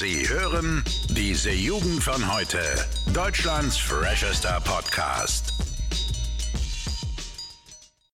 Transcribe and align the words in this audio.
Sie 0.00 0.26
hören 0.26 0.82
diese 1.10 1.50
Jugend 1.50 2.02
von 2.02 2.34
heute. 2.34 2.58
Deutschlands 3.12 3.76
freshester 3.76 4.58
Podcast. 4.64 5.52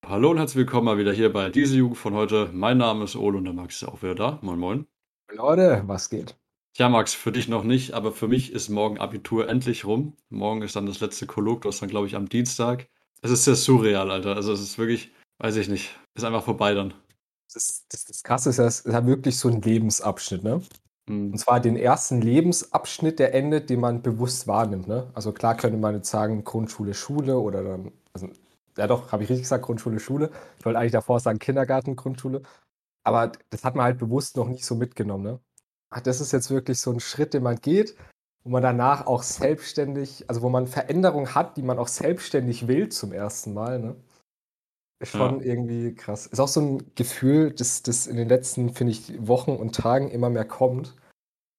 Hallo 0.05 0.33
und 0.33 0.39
herzlich 0.39 0.57
willkommen 0.57 0.87
mal 0.87 0.99
wieder 0.99 1.13
hier 1.13 1.33
bei 1.33 1.49
diese 1.49 1.77
Jugend 1.77 1.97
von 1.97 2.15
heute. 2.15 2.51
Mein 2.53 2.79
Name 2.79 3.05
ist 3.05 3.15
Ole 3.15 3.39
und 3.39 3.45
der 3.45 3.53
Max 3.53 3.77
ist 3.77 3.89
auch 3.89 4.03
wieder 4.03 4.17
da. 4.17 4.41
Moin, 4.43 4.59
moin. 4.59 4.87
Leute, 5.31 5.85
was 5.87 6.11
geht? 6.11 6.35
Tja, 6.75 6.89
Max, 6.89 7.15
für 7.15 7.31
dich 7.31 7.47
noch 7.47 7.63
nicht, 7.63 7.93
aber 7.93 8.11
für 8.11 8.27
mich 8.27 8.51
ist 8.51 8.69
morgen 8.69 8.99
Abitur 8.99 9.49
endlich 9.49 9.85
rum. 9.85 10.17
Morgen 10.29 10.63
ist 10.63 10.75
dann 10.75 10.87
das 10.87 10.99
letzte 10.99 11.27
Kolloq, 11.27 11.63
das 11.63 11.77
ist 11.77 11.83
dann, 11.83 11.89
glaube 11.89 12.09
ich, 12.09 12.17
am 12.17 12.29
Dienstag. 12.29 12.89
Es 13.23 13.31
ist 13.31 13.45
sehr 13.45 13.55
surreal, 13.55 14.11
Alter. 14.11 14.35
Also 14.35 14.53
es 14.53 14.61
ist 14.61 14.77
wirklich, 14.77 15.13
weiß 15.39 15.55
ich 15.55 15.69
nicht, 15.69 15.95
ist 16.17 16.25
einfach 16.25 16.43
vorbei 16.43 16.75
dann. 16.75 16.95
Das, 17.55 17.87
das, 17.89 18.07
das 18.07 18.25
Krasse 18.25 18.51
ist, 18.51 18.59
es 18.59 18.81
ist 18.81 18.93
ja 18.93 19.07
wirklich 19.07 19.39
so 19.39 19.47
ein 19.47 19.63
Lebensabschnitt, 19.63 20.43
ne? 20.43 20.63
Hm. 21.09 21.33
Und 21.33 21.39
zwar 21.39 21.61
den 21.61 21.77
ersten 21.77 22.21
Lebensabschnitt, 22.21 23.19
der 23.19 23.35
endet, 23.35 23.71
den 23.71 23.81
man 23.81 24.03
bewusst 24.03 24.47
wahrnimmt, 24.49 24.89
ne? 24.89 25.11
Also 25.15 25.33
klar 25.33 25.57
könnte 25.57 25.79
man 25.79 25.95
jetzt 25.95 26.11
sagen, 26.11 26.45
Grundschule, 26.45 26.95
Schule 26.95 27.39
oder 27.39 27.63
dann, 27.63 27.93
also, 28.13 28.29
ja 28.77 28.87
doch, 28.87 29.13
habe 29.13 29.23
ich 29.23 29.29
richtig 29.31 29.45
gesagt, 29.45 29.65
Grundschule, 29.65 30.01
Schule. 30.01 30.31
Ich 30.59 30.65
wollte 30.65 30.79
eigentlich 30.79 30.93
davor 30.93 31.21
sagen 31.21 31.39
Kindergarten, 31.39 31.97
Grundschule. 31.97 32.43
Aber 33.05 33.33
das 33.51 33.65
hat 33.65 33.77
man 33.77 33.85
halt 33.87 33.99
bewusst 33.99 34.37
noch 34.37 34.49
nicht 34.49 34.65
so 34.65 34.75
mitgenommen, 34.77 35.25
ne? 35.25 35.41
Ach, 35.91 36.01
Das 36.01 36.21
ist 36.21 36.33
jetzt 36.33 36.51
wirklich 36.51 36.81
so 36.81 36.93
ein 36.93 37.01
Schritt, 37.01 37.35
den 37.35 37.43
man 37.45 37.57
geht, 37.61 37.97
wo 38.45 38.51
man 38.51 38.63
danach 38.63 39.07
auch 39.07 39.23
selbstständig, 39.23 40.25
also 40.29 40.43
wo 40.43 40.49
man 40.51 40.67
Veränderungen 40.69 41.35
hat, 41.35 41.57
die 41.57 41.63
man 41.63 41.79
auch 41.79 41.89
selbstständig 41.89 42.69
will 42.69 42.89
zum 42.91 43.13
ersten 43.13 43.55
Mal, 43.55 43.79
ne? 43.81 43.97
Schon 45.03 45.43
irgendwie 45.43 45.95
krass. 45.95 46.27
Ist 46.27 46.41
auch 46.41 46.49
so 46.49 46.61
ein 46.61 46.95
Gefühl, 46.95 47.53
das, 47.53 47.83
das 47.83 48.07
in 48.07 48.17
den 48.17 48.29
letzten, 48.29 48.73
finde 48.73 48.93
ich, 48.93 49.13
Wochen 49.27 49.53
und 49.53 49.75
Tagen 49.75 50.11
immer 50.11 50.31
mehr 50.31 50.47
kommt. 50.47 50.97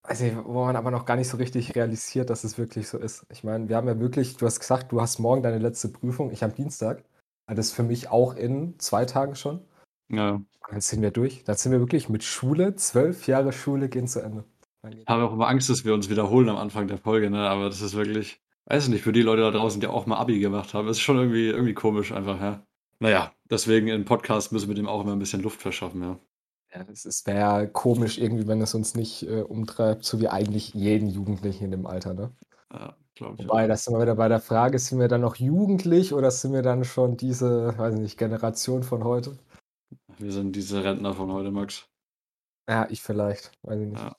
Also, 0.02 0.26
wo 0.46 0.66
man 0.66 0.76
aber 0.76 0.90
noch 0.90 1.06
gar 1.06 1.18
nicht 1.18 1.28
so 1.28 1.38
richtig 1.38 1.76
realisiert, 1.76 2.30
dass 2.30 2.44
es 2.44 2.58
wirklich 2.58 2.88
so 2.88 2.98
ist. 2.98 3.26
Ich 3.30 3.44
meine, 3.44 3.70
wir 3.70 3.76
haben 3.76 3.88
ja 3.88 4.00
wirklich, 4.00 4.38
du 4.38 4.46
hast 4.46 4.60
gesagt, 4.60 4.92
du 4.92 5.02
hast 5.02 5.20
morgen 5.20 5.44
deine 5.44 5.60
letzte 5.60 5.90
Prüfung, 5.90 6.32
ich 6.32 6.44
am 6.44 6.56
Dienstag. 6.56 7.04
Also 7.46 7.60
Das 7.60 7.68
ist 7.68 7.74
für 7.74 7.84
mich 7.84 8.10
auch 8.10 8.36
in 8.36 8.80
zwei 8.80 9.06
Tagen 9.06 9.36
schon. 9.36 9.62
Ja. 10.10 10.32
Und 10.32 10.46
dann 10.70 10.82
sind 10.82 11.02
wir 11.02 11.12
durch. 11.12 11.44
Dann 11.44 11.58
sind 11.58 11.72
wir 11.72 11.80
wirklich 11.80 12.10
mit 12.10 12.24
Schule, 12.24 12.76
zwölf 12.76 13.28
Jahre 13.28 13.52
Schule 13.52 13.90
gehen 13.90 14.08
zu 14.08 14.22
Ende. 14.22 14.46
Ich 14.90 15.06
habe 15.08 15.24
auch 15.24 15.34
immer 15.34 15.48
Angst, 15.48 15.70
dass 15.70 15.86
wir 15.86 15.94
uns 15.94 16.10
wiederholen 16.10 16.50
am 16.50 16.58
Anfang 16.58 16.88
der 16.88 16.98
Folge, 16.98 17.30
ne? 17.30 17.50
Aber 17.50 17.66
das 17.66 17.82
ist 17.82 17.96
wirklich, 17.96 18.42
weiß 18.66 18.88
nicht, 18.88 19.04
für 19.04 19.12
die 19.12 19.22
Leute 19.22 19.42
da 19.42 19.52
draußen, 19.52 19.82
die 19.82 19.88
auch 19.88 20.06
mal 20.06 20.18
Abi 20.18 20.40
gemacht 20.40 20.74
haben, 20.74 20.88
ist 20.88 21.00
schon 21.00 21.18
irgendwie, 21.18 21.50
irgendwie 21.50 21.74
komisch 21.74 22.12
einfach, 22.12 22.40
ja. 22.40 22.66
Naja, 23.00 23.32
deswegen 23.50 23.88
im 23.90 24.06
Podcast 24.06 24.52
müssen 24.52 24.68
wir 24.68 24.76
dem 24.76 24.88
auch 24.88 25.02
immer 25.02 25.14
ein 25.14 25.20
bisschen 25.20 25.42
Luft 25.42 25.62
verschaffen, 25.62 26.02
ja. 26.02 26.20
Ja, 26.74 26.86
es 26.92 27.26
wäre 27.26 27.38
ja 27.38 27.66
komisch 27.66 28.18
irgendwie, 28.18 28.48
wenn 28.48 28.62
es 28.62 28.74
uns 28.74 28.96
nicht 28.96 29.24
äh, 29.24 29.42
umtreibt, 29.42 30.04
so 30.04 30.20
wie 30.20 30.28
eigentlich 30.28 30.74
jeden 30.74 31.10
Jugendlichen 31.10 31.66
in 31.66 31.72
dem 31.72 31.86
Alter, 31.86 32.14
ne? 32.14 32.36
Ja, 32.72 32.96
glaube 33.16 33.36
ich. 33.40 33.48
Wobei, 33.48 33.64
auch. 33.64 33.68
da 33.68 33.78
sind 33.78 33.94
wir 33.94 34.02
wieder 34.02 34.16
bei 34.16 34.28
der 34.28 34.42
Frage, 34.42 34.78
sind 34.78 35.00
wir 35.00 35.08
dann 35.08 35.22
noch 35.22 35.38
jugendlich 35.38 36.14
oder 36.14 36.30
sind 36.30 36.54
wir 36.54 36.62
dann 36.62 36.84
schon 36.84 37.16
diese, 37.16 37.78
weiß 37.78 37.96
nicht, 37.96 38.18
Generation 38.18 38.84
von 38.84 39.04
heute? 39.04 39.38
Wir 40.18 40.32
sind 40.32 40.56
diese 40.56 40.84
Rentner 40.84 41.14
von 41.14 41.32
heute, 41.32 41.52
Max. 41.52 41.88
Ja, 42.68 42.88
ich 42.90 43.02
vielleicht, 43.02 43.52
weiß 43.62 43.80
ich 43.80 43.88
nicht. 43.88 44.02
Ja. 44.02 44.16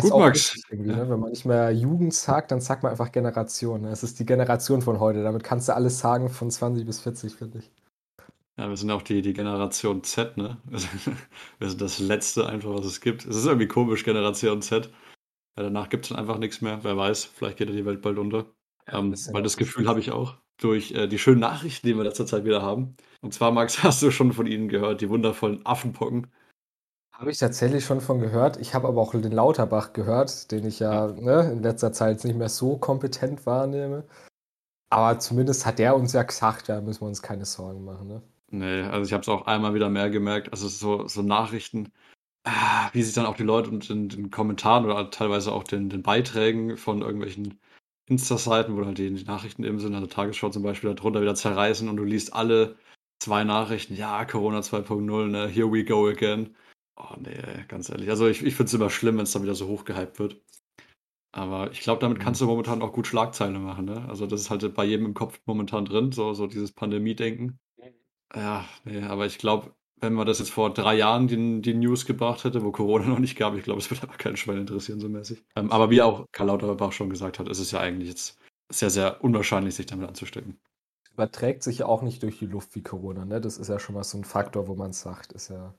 Gut, 0.00 0.10
Max. 0.10 0.56
ne? 0.70 1.08
Wenn 1.08 1.20
man 1.20 1.30
nicht 1.30 1.44
mehr 1.44 1.70
Jugend 1.72 2.14
sagt, 2.14 2.50
dann 2.50 2.60
sagt 2.60 2.82
man 2.82 2.92
einfach 2.92 3.10
Generation. 3.10 3.82
Ne? 3.82 3.90
Es 3.90 4.02
ist 4.02 4.18
die 4.20 4.26
Generation 4.26 4.82
von 4.82 5.00
heute. 5.00 5.22
Damit 5.22 5.42
kannst 5.42 5.68
du 5.68 5.74
alles 5.74 5.98
sagen 5.98 6.28
von 6.28 6.50
20 6.50 6.86
bis 6.86 7.00
40, 7.00 7.34
finde 7.34 7.58
ich. 7.58 7.70
Ja, 8.58 8.68
wir 8.68 8.76
sind 8.76 8.90
auch 8.90 9.02
die, 9.02 9.22
die 9.22 9.32
Generation 9.32 10.02
Z, 10.02 10.36
ne? 10.36 10.58
Wir 11.58 11.68
sind 11.68 11.80
das 11.80 12.00
Letzte 12.00 12.48
einfach, 12.48 12.70
was 12.74 12.86
es 12.86 13.00
gibt. 13.00 13.24
Es 13.24 13.36
ist 13.36 13.46
irgendwie 13.46 13.68
komisch, 13.68 14.04
Generation 14.04 14.62
Z. 14.62 14.90
Ja, 15.56 15.62
danach 15.62 15.88
gibt 15.88 16.04
es 16.04 16.08
dann 16.08 16.18
einfach 16.18 16.38
nichts 16.38 16.60
mehr. 16.60 16.82
Wer 16.82 16.96
weiß, 16.96 17.24
vielleicht 17.24 17.56
geht 17.56 17.68
ja 17.68 17.76
die 17.76 17.86
Welt 17.86 18.02
bald 18.02 18.18
unter. 18.18 18.46
Ähm, 18.88 19.14
ja 19.14 19.32
weil 19.32 19.42
auch 19.42 19.44
das 19.44 19.56
Gefühl 19.56 19.86
habe 19.86 20.00
ich 20.00 20.10
auch 20.10 20.36
durch 20.56 20.90
äh, 20.90 21.06
die 21.06 21.18
schönen 21.20 21.40
Nachrichten, 21.40 21.86
die 21.86 21.96
wir 21.96 22.02
letzter 22.02 22.26
Zeit 22.26 22.44
wieder 22.44 22.60
haben. 22.60 22.96
Und 23.20 23.32
zwar, 23.32 23.52
Max, 23.52 23.82
hast 23.84 24.02
du 24.02 24.10
schon 24.10 24.32
von 24.32 24.48
ihnen 24.48 24.68
gehört, 24.68 25.00
die 25.00 25.08
wundervollen 25.08 25.64
Affenpocken. 25.64 26.26
Habe 27.18 27.32
ich 27.32 27.38
tatsächlich 27.38 27.84
schon 27.84 28.00
von 28.00 28.20
gehört. 28.20 28.58
Ich 28.58 28.74
habe 28.74 28.86
aber 28.86 29.02
auch 29.02 29.10
den 29.10 29.32
Lauterbach 29.32 29.92
gehört, 29.92 30.52
den 30.52 30.64
ich 30.64 30.78
ja 30.78 31.08
ne, 31.08 31.50
in 31.50 31.64
letzter 31.64 31.92
Zeit 31.92 32.22
nicht 32.22 32.36
mehr 32.36 32.48
so 32.48 32.78
kompetent 32.78 33.44
wahrnehme. 33.44 34.04
Aber 34.88 35.18
zumindest 35.18 35.66
hat 35.66 35.80
der 35.80 35.96
uns 35.96 36.12
ja 36.12 36.22
gesagt, 36.22 36.68
da 36.68 36.80
müssen 36.80 37.02
wir 37.02 37.08
uns 37.08 37.20
keine 37.20 37.44
Sorgen 37.44 37.84
machen. 37.84 38.06
Ne? 38.06 38.22
Nee, 38.50 38.82
also 38.82 39.04
ich 39.04 39.12
habe 39.12 39.22
es 39.22 39.28
auch 39.28 39.46
einmal 39.46 39.74
wieder 39.74 39.90
mehr 39.90 40.10
gemerkt. 40.10 40.52
Also 40.52 40.68
so, 40.68 41.08
so 41.08 41.22
Nachrichten, 41.22 41.92
ah, 42.44 42.88
wie 42.92 43.02
sich 43.02 43.14
dann 43.14 43.26
auch 43.26 43.36
die 43.36 43.42
Leute 43.42 43.70
und 43.70 43.90
in 43.90 44.08
den 44.08 44.30
Kommentaren 44.30 44.84
oder 44.84 45.10
teilweise 45.10 45.50
auch 45.52 45.64
den, 45.64 45.90
den 45.90 46.04
Beiträgen 46.04 46.76
von 46.76 47.02
irgendwelchen 47.02 47.58
Insta-Seiten, 48.06 48.76
wo 48.76 48.86
halt 48.86 48.98
die, 48.98 49.12
die 49.12 49.24
Nachrichten 49.24 49.64
eben 49.64 49.80
sind, 49.80 49.92
also 49.96 50.06
Tagesschau 50.06 50.50
zum 50.50 50.62
Beispiel, 50.62 50.94
darunter 50.94 51.20
wieder 51.20 51.34
zerreißen 51.34 51.88
und 51.88 51.96
du 51.96 52.04
liest 52.04 52.32
alle 52.32 52.76
zwei 53.18 53.42
Nachrichten, 53.42 53.96
ja, 53.96 54.24
Corona 54.24 54.60
2.0, 54.60 55.26
ne, 55.26 55.48
here 55.48 55.72
we 55.72 55.84
go 55.84 56.06
again. 56.06 56.54
Oh 56.98 57.14
nee, 57.20 57.64
ganz 57.68 57.88
ehrlich. 57.90 58.10
Also 58.10 58.26
ich, 58.26 58.44
ich 58.44 58.54
finde 58.54 58.68
es 58.68 58.74
immer 58.74 58.90
schlimm, 58.90 59.16
wenn 59.16 59.22
es 59.22 59.32
dann 59.32 59.44
wieder 59.44 59.54
so 59.54 59.68
hochgehypt 59.68 60.18
wird. 60.18 60.42
Aber 61.30 61.70
ich 61.70 61.80
glaube, 61.80 62.00
damit 62.00 62.18
kannst 62.18 62.40
du 62.40 62.46
momentan 62.46 62.82
auch 62.82 62.92
gut 62.92 63.06
Schlagzeilen 63.06 63.62
machen, 63.62 63.84
ne? 63.84 64.04
Also 64.08 64.26
das 64.26 64.40
ist 64.40 64.50
halt 64.50 64.74
bei 64.74 64.84
jedem 64.84 65.06
im 65.06 65.14
Kopf 65.14 65.40
momentan 65.46 65.84
drin, 65.84 66.10
so, 66.10 66.32
so 66.32 66.46
dieses 66.46 66.72
Pandemie-Denken. 66.72 67.58
Ja, 68.34 68.64
nee, 68.84 69.02
aber 69.02 69.26
ich 69.26 69.38
glaube, 69.38 69.74
wenn 70.00 70.14
man 70.14 70.26
das 70.26 70.38
jetzt 70.38 70.50
vor 70.50 70.72
drei 70.72 70.96
Jahren 70.96 71.28
die, 71.28 71.60
die 71.60 71.74
News 71.74 72.06
gebracht 72.06 72.44
hätte, 72.44 72.62
wo 72.64 72.72
Corona 72.72 73.04
noch 73.06 73.18
nicht 73.18 73.36
gab, 73.36 73.54
ich 73.54 73.62
glaube, 73.62 73.80
es 73.80 73.90
würde 73.90 74.02
aber 74.04 74.16
keinen 74.16 74.36
Schwein 74.36 74.58
interessieren, 74.58 75.00
so 75.00 75.08
mäßig. 75.08 75.42
Ähm, 75.54 75.70
aber 75.70 75.90
wie 75.90 76.02
auch 76.02 76.26
Karl 76.32 76.48
Lauterbach 76.48 76.92
schon 76.92 77.10
gesagt 77.10 77.38
hat, 77.38 77.48
ist 77.48 77.60
es 77.60 77.70
ja 77.70 77.80
eigentlich 77.80 78.08
jetzt 78.08 78.38
sehr, 78.70 78.90
sehr 78.90 79.22
unwahrscheinlich, 79.22 79.74
sich 79.74 79.86
damit 79.86 80.08
anzustecken. 80.08 80.58
Überträgt 81.12 81.62
sich 81.62 81.78
ja 81.78 81.86
auch 81.86 82.02
nicht 82.02 82.22
durch 82.22 82.38
die 82.38 82.46
Luft 82.46 82.74
wie 82.74 82.82
Corona. 82.82 83.24
Ne? 83.24 83.40
Das 83.40 83.58
ist 83.58 83.68
ja 83.68 83.78
schon 83.78 83.94
mal 83.94 84.04
so 84.04 84.18
ein 84.18 84.24
Faktor, 84.24 84.68
wo 84.68 84.74
man 84.74 84.92
sagt, 84.92 85.32
ist 85.32 85.48
ja 85.48 85.74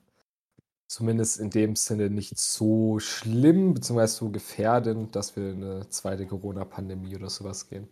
zumindest 0.90 1.38
in 1.38 1.50
dem 1.50 1.76
Sinne 1.76 2.10
nicht 2.10 2.36
so 2.36 2.98
schlimm, 2.98 3.74
beziehungsweise 3.74 4.16
so 4.16 4.30
gefährdend, 4.30 5.14
dass 5.14 5.36
wir 5.36 5.52
in 5.52 5.62
eine 5.62 5.88
zweite 5.88 6.26
Corona-Pandemie 6.26 7.14
oder 7.14 7.30
sowas 7.30 7.68
gehen. 7.68 7.88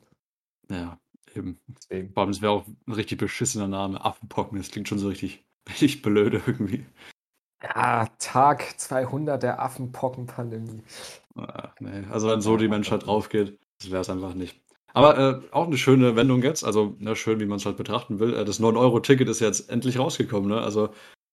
Ja, 0.69 0.99
eben. 1.35 1.61
Deswegen. 1.69 2.13
Vor 2.13 2.25
allem, 2.25 2.31
es 2.31 2.43
wäre 2.43 2.53
auch 2.53 2.67
ein 2.67 2.93
richtig 2.93 3.19
beschissener 3.19 3.69
Name. 3.69 4.05
Affenpocken, 4.05 4.59
das 4.59 4.73
klingt 4.73 4.89
schon 4.89 4.99
so 4.99 5.09
richtig, 5.09 5.47
richtig 5.69 6.03
blöde 6.03 6.43
irgendwie. 6.45 6.87
Ja, 7.63 8.09
Tag 8.19 8.81
200 8.81 9.45
der 9.45 9.63
Affenpocken-Pandemie. 9.63 10.83
Ah, 11.37 11.73
nee. 11.79 12.03
Also 12.11 12.29
wenn 12.29 12.41
so 12.41 12.57
die 12.57 12.69
Menschheit 12.69 13.07
drauf 13.07 13.29
geht, 13.29 13.61
das 13.81 13.93
wäre 13.93 14.01
es 14.01 14.11
einfach 14.11 14.35
nicht. 14.35 14.61
Aber 14.93 15.19
äh, 15.19 15.41
auch 15.53 15.67
eine 15.67 15.79
schöne 15.79 16.17
Wendung 16.17 16.43
jetzt, 16.43 16.65
also 16.65 16.97
ne, 16.99 17.15
schön, 17.15 17.39
wie 17.39 17.47
man 17.47 17.59
es 17.59 17.67
halt 17.67 17.77
betrachten 17.77 18.19
will. 18.19 18.35
Äh, 18.35 18.45
das 18.45 18.61
9-Euro-Ticket 18.61 19.29
ist 19.29 19.39
jetzt 19.39 19.71
endlich 19.71 20.01
rausgekommen. 20.01 20.49
Ne? 20.49 20.61
Also 20.61 20.91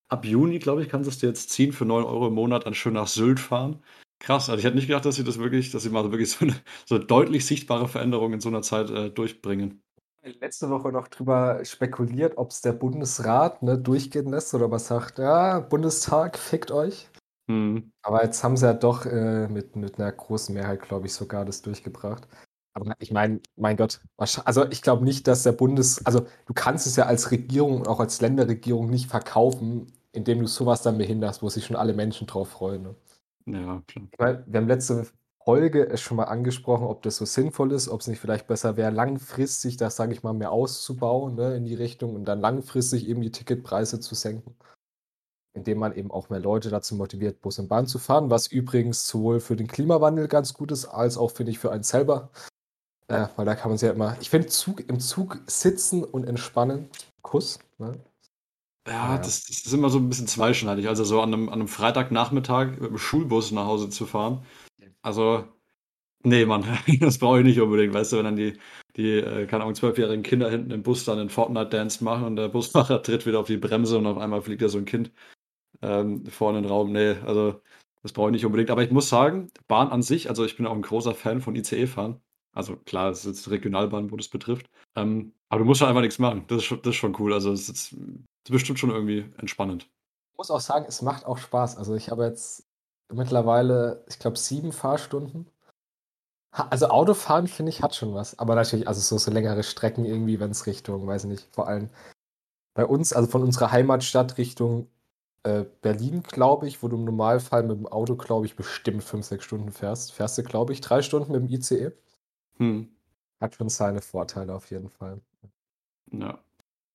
ab 0.10 0.26
Juni, 0.26 0.60
glaube 0.60 0.82
ich, 0.82 0.90
kannst 0.90 1.08
du 1.08 1.12
es 1.12 1.20
dir 1.20 1.28
jetzt 1.28 1.50
ziehen 1.50 1.72
für 1.72 1.86
9 1.86 2.04
Euro 2.04 2.28
im 2.28 2.34
Monat, 2.34 2.66
dann 2.66 2.74
schön 2.74 2.94
nach 2.94 3.08
Sylt 3.08 3.40
fahren. 3.40 3.84
Krass, 4.20 4.50
also 4.50 4.60
ich 4.60 4.66
hätte 4.66 4.76
nicht 4.76 4.88
gedacht, 4.88 5.06
dass 5.06 5.16
sie 5.16 5.24
das 5.24 5.40
wirklich, 5.40 5.72
dass 5.72 5.84
sie 5.84 5.90
mal 5.90 6.04
so 6.04 6.12
wirklich 6.12 6.32
so 6.32 6.46
eine 6.46 6.56
so 6.86 6.98
deutlich 6.98 7.46
sichtbare 7.46 7.88
Veränderung 7.88 8.34
in 8.34 8.40
so 8.40 8.50
einer 8.50 8.62
Zeit 8.62 8.90
äh, 8.90 9.10
durchbringen. 9.10 9.82
Letzte 10.24 10.70
Woche 10.72 10.92
noch 10.92 11.08
drüber 11.08 11.64
spekuliert, 11.64 12.38
ob 12.38 12.50
es 12.50 12.62
der 12.62 12.74
Bundesrat 12.74 13.62
ne, 13.62 13.78
durchgehen 13.78 14.32
lässt 14.32 14.56
oder 14.56 14.72
was 14.72 14.88
sagt, 14.88 15.20
ja, 15.20 15.60
Bundestag, 15.60 16.40
fickt 16.40 16.72
euch. 16.72 17.10
Hm. 17.48 17.92
Aber 18.02 18.24
jetzt 18.24 18.44
haben 18.44 18.58
sie 18.58 18.66
ja 18.66 18.74
doch 18.74 19.06
äh, 19.06 19.48
mit, 19.48 19.76
mit 19.76 20.00
einer 20.00 20.12
großen 20.12 20.56
Mehrheit, 20.56 20.82
glaube 20.82 21.06
ich, 21.06 21.14
sogar 21.14 21.46
das 21.46 21.62
durchgebracht. 21.62 22.28
Aber 22.76 22.94
ich 23.00 23.12
meine, 23.12 23.40
mein 23.56 23.78
Gott, 23.78 24.02
also 24.18 24.70
ich 24.70 24.82
glaube 24.82 25.06
nicht, 25.06 25.28
dass 25.28 25.44
der 25.44 25.54
Bundes, 25.54 26.06
also 26.06 26.28
du 26.46 26.54
kannst 26.54 26.86
es 26.86 26.98
ja 26.98 27.06
als 27.06 27.32
Regierung 27.32 27.78
und 27.78 27.88
auch 27.88 28.02
als 28.02 28.20
Länderregierung 28.20 28.90
nicht 28.90 29.10
verkaufen, 29.10 29.88
indem 30.12 30.42
du 30.42 30.48
sowas 30.48 30.82
dann 30.82 30.98
behinderst, 30.98 31.42
wo 31.42 31.48
sich 31.48 31.66
schon 31.66 31.78
alle 31.78 31.94
Menschen 31.94 32.28
drauf 32.28 32.50
freuen. 32.50 32.84
Ne? 32.84 32.96
Ja, 33.46 33.82
klar. 33.88 34.08
Meine, 34.20 34.44
wir 34.46 34.60
haben 34.60 34.68
letzte 34.68 35.08
Folge 35.46 35.88
es 35.88 36.02
schon 36.02 36.18
mal 36.18 36.26
angesprochen, 36.26 36.86
ob 36.86 37.02
das 37.04 37.16
so 37.16 37.26
sinnvoll 37.26 37.72
ist, 37.72 37.88
ob 37.88 38.02
es 38.02 38.08
nicht 38.08 38.20
vielleicht 38.20 38.48
besser 38.48 38.76
wäre, 38.76 38.92
langfristig 38.92 39.78
das, 39.78 39.96
sage 39.96 40.12
ich 40.12 40.24
mal, 40.24 40.34
mehr 40.34 40.52
auszubauen 40.52 41.36
ne, 41.36 41.56
in 41.56 41.64
die 41.64 41.76
Richtung 41.76 42.16
und 42.16 42.26
dann 42.26 42.42
langfristig 42.42 43.08
eben 43.08 43.22
die 43.22 43.32
Ticketpreise 43.32 44.02
zu 44.02 44.16
senken. 44.16 44.56
Indem 45.54 45.78
man 45.78 45.96
eben 45.96 46.12
auch 46.12 46.30
mehr 46.30 46.40
Leute 46.42 46.70
dazu 46.70 46.96
motiviert, 46.96 47.40
Bus 47.42 47.60
und 47.60 47.70
Bahn 47.70 47.88
zu 47.88 48.00
fahren, 48.00 48.30
was 48.30 48.48
übrigens 48.48 49.08
sowohl 49.08 49.40
für 49.40 49.56
den 49.56 49.68
Klimawandel 49.68 50.28
ganz 50.28 50.54
gut 50.54 50.72
ist, 50.72 50.86
als 50.86 51.18
auch, 51.18 51.32
finde 51.32 51.52
ich, 51.52 51.60
für 51.60 51.72
einen 51.72 51.84
selber. 51.84 52.32
Äh, 53.08 53.28
weil 53.36 53.46
da 53.46 53.56
kann 53.56 53.70
man 53.70 53.78
sich 53.78 53.88
ja 53.88 53.94
immer, 53.94 54.18
ich 54.20 54.30
finde, 54.30 54.48
Zug, 54.48 54.88
im 54.90 55.00
Zug 55.00 55.40
sitzen 55.48 56.04
und 56.04 56.26
entspannen, 56.26 56.90
Kuss. 57.22 57.60
Ne? 57.78 58.00
Ja, 58.88 59.16
Ja. 59.16 59.18
das, 59.18 59.46
das 59.46 59.66
ist 59.66 59.74
immer 59.74 59.90
so 59.90 59.98
ein 60.00 60.10
bisschen 60.10 60.28
zweischneidig. 60.28 60.88
Also 60.88 61.04
so 61.04 61.22
an 61.22 61.34
einem, 61.34 61.50
an 61.50 61.56
einem 61.56 61.68
Freitagnachmittag 61.68 62.80
mit 62.80 62.90
dem 62.92 62.98
Schulbus 62.98 63.52
nach 63.52 63.66
Hause 63.66 63.90
zu 63.90 64.06
fahren. 64.06 64.46
Also, 65.04 65.46
nee, 66.24 66.46
Mann, 66.46 66.66
das 67.02 67.20
brauche 67.20 67.40
ich 67.40 67.46
nicht 67.46 67.62
unbedingt. 67.62 67.94
Weißt 67.94 68.14
du, 68.14 68.18
wenn 68.18 68.26
dann 68.26 68.36
die, 68.38 68.60
die 68.98 69.12
äh, 69.20 69.48
keine 69.48 69.64
Ahnung, 69.64 69.76
zwölfjährigen 69.76 70.24
Kinder 70.24 70.50
hinten 70.52 70.72
im 70.72 70.84
Bus 70.84 71.06
dann 71.06 71.20
einen 71.20 71.30
Fortnite-Dance 71.30 72.04
machen 72.04 72.26
und 72.26 72.38
der 72.38 72.50
Busfahrer 72.50 73.04
tritt 73.04 73.26
wieder 73.28 73.40
auf 73.42 73.48
die 73.48 73.58
Bremse 73.58 73.98
und 74.00 74.08
auf 74.08 74.18
einmal 74.20 74.42
fliegt 74.44 74.62
da 74.64 74.70
so 74.70 74.78
ein 74.80 74.86
Kind 74.86 75.12
ähm, 75.82 76.26
vorne 76.28 76.60
in 76.60 76.64
den 76.66 76.72
Raum. 76.72 76.92
Nee, 76.94 77.16
also 77.26 77.62
Das 78.04 78.14
brauche 78.14 78.30
ich 78.30 78.34
nicht 78.34 78.46
unbedingt. 78.46 78.72
Aber 78.72 78.84
ich 78.84 78.92
muss 78.92 79.10
sagen, 79.10 79.52
Bahn 79.68 79.90
an 79.90 80.02
sich, 80.04 80.30
also 80.30 80.46
ich 80.46 80.58
bin 80.58 80.68
auch 80.68 80.76
ein 80.76 80.82
großer 80.84 81.16
Fan 81.16 81.42
von 81.42 81.56
ICE-Fahren. 81.56 82.22
Also 82.56 82.78
klar, 82.78 83.12
es 83.12 83.26
ist 83.26 83.50
Regionalbahn, 83.50 84.12
wo 84.12 84.18
das 84.18 84.30
betrifft. 84.30 84.70
Ähm, 84.96 85.34
aber 85.50 85.60
du 85.60 85.66
musst 85.66 85.82
halt 85.82 85.90
einfach 85.90 86.02
nichts 86.02 86.20
machen. 86.20 86.46
Das 86.48 86.60
ist 86.60 86.64
schon, 86.64 86.82
das 86.82 86.92
ist 86.92 86.96
schon 86.96 87.16
cool. 87.20 87.34
Also 87.34 87.52
es 87.52 87.70
ist, 87.70 87.94
ist 87.94 88.52
bestimmt 88.52 88.80
schon 88.80 88.90
irgendwie 88.90 89.30
entspannend. 89.38 89.84
Ich 90.32 90.38
muss 90.38 90.52
auch 90.52 90.62
sagen, 90.62 90.86
es 90.88 91.02
macht 91.02 91.26
auch 91.26 91.38
Spaß. 91.38 91.78
Also 91.78 91.96
ich 91.96 92.10
habe 92.10 92.26
jetzt 92.26 92.66
mittlerweile, 93.14 94.04
ich 94.08 94.20
glaube, 94.20 94.38
sieben 94.38 94.72
Fahrstunden. 94.72 95.48
Also 96.52 96.88
Autofahren, 96.88 97.48
finde 97.48 97.72
ich, 97.72 97.84
hat 97.84 97.96
schon 97.96 98.14
was. 98.14 98.40
Aber 98.40 98.56
natürlich, 98.56 98.88
also 98.88 99.02
so, 99.02 99.18
so 99.18 99.30
längere 99.30 99.64
Strecken 99.64 100.06
irgendwie, 100.06 100.40
wenn 100.40 100.52
es 100.52 100.66
Richtung, 100.66 101.06
weiß 101.06 101.26
ich 101.26 101.30
nicht, 101.30 101.48
vor 101.52 101.68
allem 101.68 101.90
bei 102.74 102.86
uns, 102.86 103.12
also 103.12 103.30
von 103.30 103.44
unserer 103.44 103.72
Heimatstadt 103.72 104.38
Richtung 104.38 104.88
äh, 105.44 105.66
Berlin, 105.82 106.24
glaube 106.24 106.68
ich, 106.68 106.82
wo 106.82 106.88
du 106.88 106.96
im 106.98 107.04
Normalfall 107.04 107.64
mit 107.64 107.78
dem 107.78 107.88
Auto, 107.88 108.16
glaube 108.16 108.46
ich, 108.46 108.56
bestimmt 108.56 109.04
fünf, 109.04 109.26
sechs 109.26 109.46
Stunden 109.46 109.72
fährst. 109.72 110.14
Fährst 110.14 110.38
du, 110.38 110.44
glaube 110.44 110.74
ich, 110.74 110.82
drei 110.82 111.02
Stunden 111.02 111.32
mit 111.32 111.42
dem 111.42 111.50
ICE. 111.50 111.92
Hm. 112.58 112.90
Hat 113.40 113.56
schon 113.56 113.70
seine 113.70 114.02
Vorteile 114.02 114.54
auf 114.54 114.70
jeden 114.72 114.90
Fall. 114.90 115.22
Ja. 116.12 116.40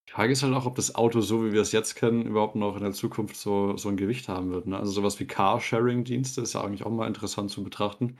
Die 0.08 0.12
Frage 0.12 0.32
ist 0.32 0.42
halt 0.42 0.54
auch, 0.54 0.66
ob 0.66 0.74
das 0.74 0.96
Auto, 0.96 1.20
so 1.20 1.44
wie 1.44 1.52
wir 1.52 1.60
es 1.60 1.70
jetzt 1.70 1.94
kennen, 1.94 2.26
überhaupt 2.26 2.56
noch 2.56 2.76
in 2.76 2.82
der 2.82 2.92
Zukunft 2.92 3.36
so, 3.36 3.76
so 3.76 3.88
ein 3.88 3.96
Gewicht 3.96 4.28
haben 4.28 4.50
wird. 4.50 4.66
Ne? 4.66 4.76
Also 4.76 4.90
sowas 4.90 5.20
wie 5.20 5.26
Carsharing-Dienste 5.26 6.40
ist 6.40 6.54
ja 6.54 6.64
eigentlich 6.64 6.84
auch 6.84 6.90
mal 6.90 7.06
interessant 7.06 7.50
zu 7.50 7.62
betrachten. 7.62 8.18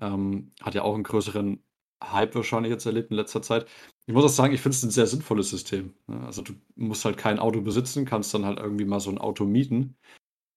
Ähm, 0.00 0.52
hat 0.62 0.74
ja 0.74 0.82
auch 0.82 0.94
einen 0.94 1.02
größeren 1.02 1.62
Hype 2.04 2.34
wahrscheinlich 2.36 2.70
jetzt 2.70 2.86
erlebt 2.86 3.10
in 3.10 3.16
letzter 3.16 3.42
Zeit. 3.42 3.66
Ich 4.06 4.14
muss 4.14 4.24
auch 4.24 4.28
sagen, 4.28 4.54
ich 4.54 4.60
finde 4.60 4.76
es 4.76 4.84
ein 4.84 4.90
sehr 4.90 5.08
sinnvolles 5.08 5.50
System. 5.50 5.94
Ne? 6.06 6.24
Also 6.24 6.42
du 6.42 6.54
musst 6.76 7.04
halt 7.04 7.18
kein 7.18 7.40
Auto 7.40 7.60
besitzen, 7.60 8.04
kannst 8.04 8.32
dann 8.32 8.46
halt 8.46 8.60
irgendwie 8.60 8.84
mal 8.84 9.00
so 9.00 9.10
ein 9.10 9.18
Auto 9.18 9.44
mieten. 9.46 9.96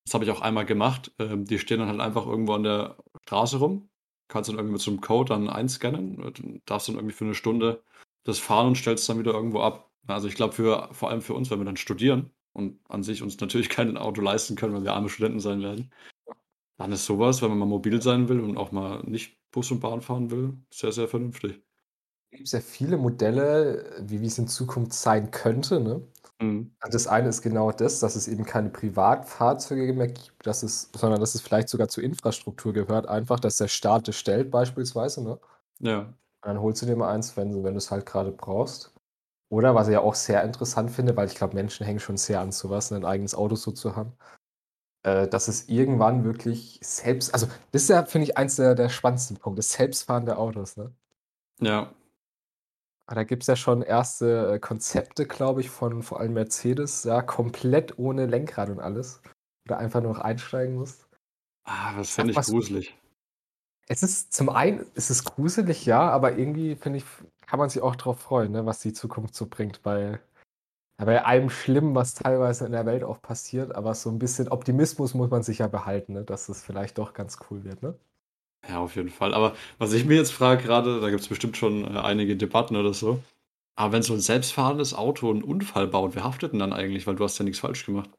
Das 0.06 0.14
habe 0.14 0.24
ich 0.24 0.30
auch 0.30 0.40
einmal 0.40 0.66
gemacht. 0.66 1.12
Ähm, 1.18 1.46
die 1.46 1.58
stehen 1.58 1.80
dann 1.80 1.88
halt 1.88 2.00
einfach 2.00 2.26
irgendwo 2.26 2.54
an 2.54 2.62
der 2.62 2.96
Straße 3.24 3.58
rum. 3.58 3.89
Kannst 4.30 4.48
dann 4.48 4.56
irgendwie 4.56 4.74
mit 4.74 4.80
so 4.80 4.92
einem 4.92 5.00
Code 5.00 5.30
dann 5.30 5.50
einscannen. 5.50 6.16
Du 6.16 6.60
darfst 6.64 6.88
dann 6.88 6.94
irgendwie 6.94 7.14
für 7.14 7.24
eine 7.24 7.34
Stunde 7.34 7.82
das 8.24 8.38
fahren 8.38 8.68
und 8.68 8.76
stellst 8.76 9.08
dann 9.08 9.18
wieder 9.18 9.32
irgendwo 9.32 9.60
ab. 9.60 9.90
Also 10.06 10.28
ich 10.28 10.36
glaube, 10.36 10.54
für, 10.54 10.88
vor 10.92 11.10
allem 11.10 11.20
für 11.20 11.34
uns, 11.34 11.50
wenn 11.50 11.58
wir 11.58 11.64
dann 11.64 11.76
studieren 11.76 12.30
und 12.52 12.78
an 12.88 13.02
sich 13.02 13.22
uns 13.22 13.38
natürlich 13.40 13.68
kein 13.68 13.96
Auto 13.96 14.20
leisten 14.20 14.54
können, 14.54 14.72
weil 14.72 14.84
wir 14.84 14.94
arme 14.94 15.08
Studenten 15.08 15.40
sein 15.40 15.62
werden, 15.62 15.92
dann 16.78 16.92
ist 16.92 17.06
sowas, 17.06 17.42
wenn 17.42 17.50
man 17.50 17.58
mal 17.58 17.66
mobil 17.66 18.00
sein 18.00 18.28
will 18.28 18.40
und 18.40 18.56
auch 18.56 18.72
mal 18.72 19.02
nicht 19.02 19.36
Bus 19.50 19.70
und 19.72 19.80
Bahn 19.80 20.00
fahren 20.00 20.30
will, 20.30 20.56
sehr, 20.70 20.92
sehr 20.92 21.08
vernünftig. 21.08 21.60
Es 22.30 22.38
gibt 22.38 22.48
sehr 22.48 22.62
viele 22.62 22.96
Modelle, 22.96 24.00
wie 24.06 24.24
es 24.24 24.38
in 24.38 24.46
Zukunft 24.46 24.92
sein 24.92 25.32
könnte. 25.32 25.80
Ne? 25.80 26.06
Mhm. 26.40 26.74
Das 26.90 27.06
eine 27.06 27.28
ist 27.28 27.42
genau 27.42 27.70
das, 27.70 28.00
dass 28.00 28.16
es 28.16 28.26
eben 28.26 28.44
keine 28.44 28.70
Privatfahrzeuge 28.70 29.92
mehr 29.92 30.08
gibt, 30.08 30.46
dass 30.46 30.62
es, 30.62 30.90
sondern 30.96 31.20
dass 31.20 31.34
es 31.34 31.42
vielleicht 31.42 31.68
sogar 31.68 31.88
zur 31.88 32.02
Infrastruktur 32.02 32.72
gehört, 32.72 33.08
einfach, 33.08 33.38
dass 33.38 33.58
der 33.58 33.68
Staat 33.68 34.08
es 34.08 34.16
stellt, 34.16 34.50
beispielsweise. 34.50 35.22
Ne? 35.22 35.38
Ja. 35.80 35.98
Und 36.00 36.14
dann 36.42 36.60
holst 36.60 36.80
du 36.80 36.86
dir 36.86 36.96
mal 36.96 37.12
eins, 37.12 37.36
wenn, 37.36 37.62
wenn 37.62 37.74
du 37.74 37.78
es 37.78 37.90
halt 37.90 38.06
gerade 38.06 38.32
brauchst. 38.32 38.94
Oder 39.50 39.74
was 39.74 39.88
ich 39.88 39.94
ja 39.94 40.00
auch 40.00 40.14
sehr 40.14 40.42
interessant 40.44 40.90
finde, 40.90 41.16
weil 41.16 41.26
ich 41.26 41.34
glaube, 41.34 41.54
Menschen 41.54 41.84
hängen 41.84 42.00
schon 42.00 42.16
sehr 42.16 42.40
an 42.40 42.52
sowas, 42.52 42.92
ein 42.92 43.04
eigenes 43.04 43.34
Auto 43.34 43.56
so 43.56 43.72
zu 43.72 43.96
haben. 43.96 44.12
Äh, 45.02 45.28
dass 45.28 45.48
es 45.48 45.68
irgendwann 45.68 46.24
wirklich 46.24 46.78
selbst, 46.82 47.32
also 47.34 47.46
das 47.72 47.82
ist 47.82 47.88
ja, 47.88 48.04
finde 48.04 48.26
ich, 48.28 48.38
eins 48.38 48.56
der, 48.56 48.74
der 48.74 48.88
spannendsten 48.88 49.38
Punkte, 49.38 49.62
selbstfahrende 49.62 50.36
Autos, 50.36 50.76
ne? 50.76 50.92
Ja. 51.60 51.90
Aber 53.10 53.16
Da 53.16 53.24
gibt 53.24 53.42
es 53.42 53.48
ja 53.48 53.56
schon 53.56 53.82
erste 53.82 54.52
äh, 54.54 54.58
Konzepte, 54.60 55.26
glaube 55.26 55.62
ich, 55.62 55.68
von 55.68 56.04
vor 56.04 56.20
allem 56.20 56.32
Mercedes, 56.34 57.02
ja, 57.02 57.22
komplett 57.22 57.98
ohne 57.98 58.26
Lenkrad 58.26 58.70
und 58.70 58.78
alles. 58.78 59.20
Oder 59.68 59.78
einfach 59.78 60.00
nur 60.00 60.12
noch 60.12 60.20
einsteigen 60.20 60.76
musst. 60.76 61.08
Ah, 61.64 61.92
das 61.96 62.10
Sag 62.10 62.14
fände 62.14 62.30
ich 62.30 62.36
was- 62.36 62.46
gruselig. 62.46 62.96
Es 63.88 64.04
ist 64.04 64.32
zum 64.32 64.48
einen, 64.48 64.86
es 64.94 65.10
ist 65.10 65.24
gruselig, 65.24 65.86
ja, 65.86 66.08
aber 66.08 66.38
irgendwie, 66.38 66.76
finde 66.76 66.98
ich, 66.98 67.04
kann 67.48 67.58
man 67.58 67.68
sich 67.68 67.82
auch 67.82 67.96
darauf 67.96 68.20
freuen, 68.20 68.52
ne, 68.52 68.64
was 68.64 68.78
die 68.78 68.92
Zukunft 68.92 69.34
so 69.34 69.46
bringt, 69.46 69.82
bei, 69.82 70.20
ja, 71.00 71.04
bei 71.04 71.24
allem 71.24 71.50
Schlimmen, 71.50 71.96
was 71.96 72.14
teilweise 72.14 72.64
in 72.64 72.70
der 72.70 72.86
Welt 72.86 73.02
auch 73.02 73.20
passiert, 73.20 73.74
aber 73.74 73.96
so 73.96 74.08
ein 74.08 74.20
bisschen 74.20 74.46
Optimismus 74.46 75.14
muss 75.14 75.30
man 75.30 75.42
sich 75.42 75.58
ja 75.58 75.66
behalten, 75.66 76.12
ne, 76.12 76.22
dass 76.22 76.48
es 76.48 76.62
vielleicht 76.62 76.98
doch 76.98 77.12
ganz 77.12 77.38
cool 77.50 77.64
wird, 77.64 77.82
ne? 77.82 77.98
Ja, 78.70 78.78
auf 78.78 78.96
jeden 78.96 79.10
Fall. 79.10 79.34
Aber 79.34 79.54
was 79.78 79.92
ich 79.92 80.04
mir 80.06 80.16
jetzt 80.16 80.32
frage 80.32 80.62
gerade, 80.62 81.00
da 81.00 81.10
gibt 81.10 81.20
es 81.22 81.28
bestimmt 81.28 81.56
schon 81.58 81.84
äh, 81.84 81.98
einige 81.98 82.36
Debatten 82.36 82.76
oder 82.76 82.94
so. 82.94 83.22
Aber 83.76 83.92
wenn 83.92 84.02
so 84.02 84.14
ein 84.14 84.20
selbstfahrendes 84.20 84.94
Auto 84.94 85.30
einen 85.30 85.42
Unfall 85.44 85.86
baut, 85.88 86.14
wer 86.14 86.24
haftet 86.24 86.52
denn 86.52 86.60
dann 86.60 86.72
eigentlich? 86.74 87.06
Weil 87.06 87.16
du 87.16 87.24
hast 87.24 87.38
ja 87.38 87.44
nichts 87.44 87.60
falsch 87.60 87.86
gemacht. 87.86 88.10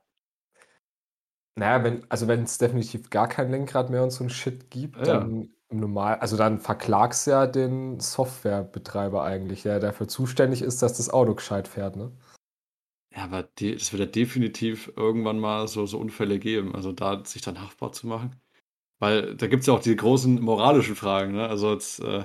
Naja, 1.56 1.84
wenn, 1.84 2.10
also 2.10 2.28
wenn 2.28 2.44
es 2.44 2.58
definitiv 2.58 3.10
gar 3.10 3.28
kein 3.28 3.52
Lenkrad 3.52 3.90
mehr 3.90 4.04
und 4.04 4.12
so 4.12 4.24
ein 4.24 4.30
Shit 4.30 4.70
gibt, 4.72 5.08
Ja. 5.08 5.08
dann 5.08 5.54
im 5.70 5.80
Normal, 5.80 6.16
also 6.20 6.38
dann 6.38 6.60
verklagst 6.60 7.28
du 7.28 7.32
ja 7.32 7.48
den 7.48 8.00
Softwarebetreiber 8.00 9.24
eigentlich, 9.24 9.64
der 9.64 9.80
dafür 9.80 10.08
zuständig 10.08 10.62
ist, 10.62 10.82
dass 10.82 10.98
das 10.98 11.10
Auto 11.10 11.36
gescheit 11.36 11.68
fährt, 11.68 11.96
ne? 11.98 12.12
Ja, 13.14 13.24
aber 13.26 13.48
es 13.60 13.92
wird 13.94 14.00
ja 14.02 14.06
definitiv 14.06 14.92
irgendwann 14.98 15.40
mal 15.40 15.68
so, 15.70 15.86
so 15.86 15.98
Unfälle 16.00 16.40
geben. 16.40 16.76
Also 16.76 16.92
da 16.94 17.24
sich 17.26 17.42
dann 17.42 17.60
haftbar 17.62 17.92
zu 17.94 18.08
machen. 18.08 18.42
Weil 19.02 19.36
da 19.36 19.48
gibt 19.48 19.62
es 19.62 19.68
ja 19.68 19.74
auch 19.74 19.82
die 19.82 19.96
großen 19.96 20.40
moralischen 20.42 20.96
Fragen. 20.96 21.34
Ne? 21.34 21.48
Also 21.50 21.74
jetzt 21.74 22.02
äh, 22.02 22.24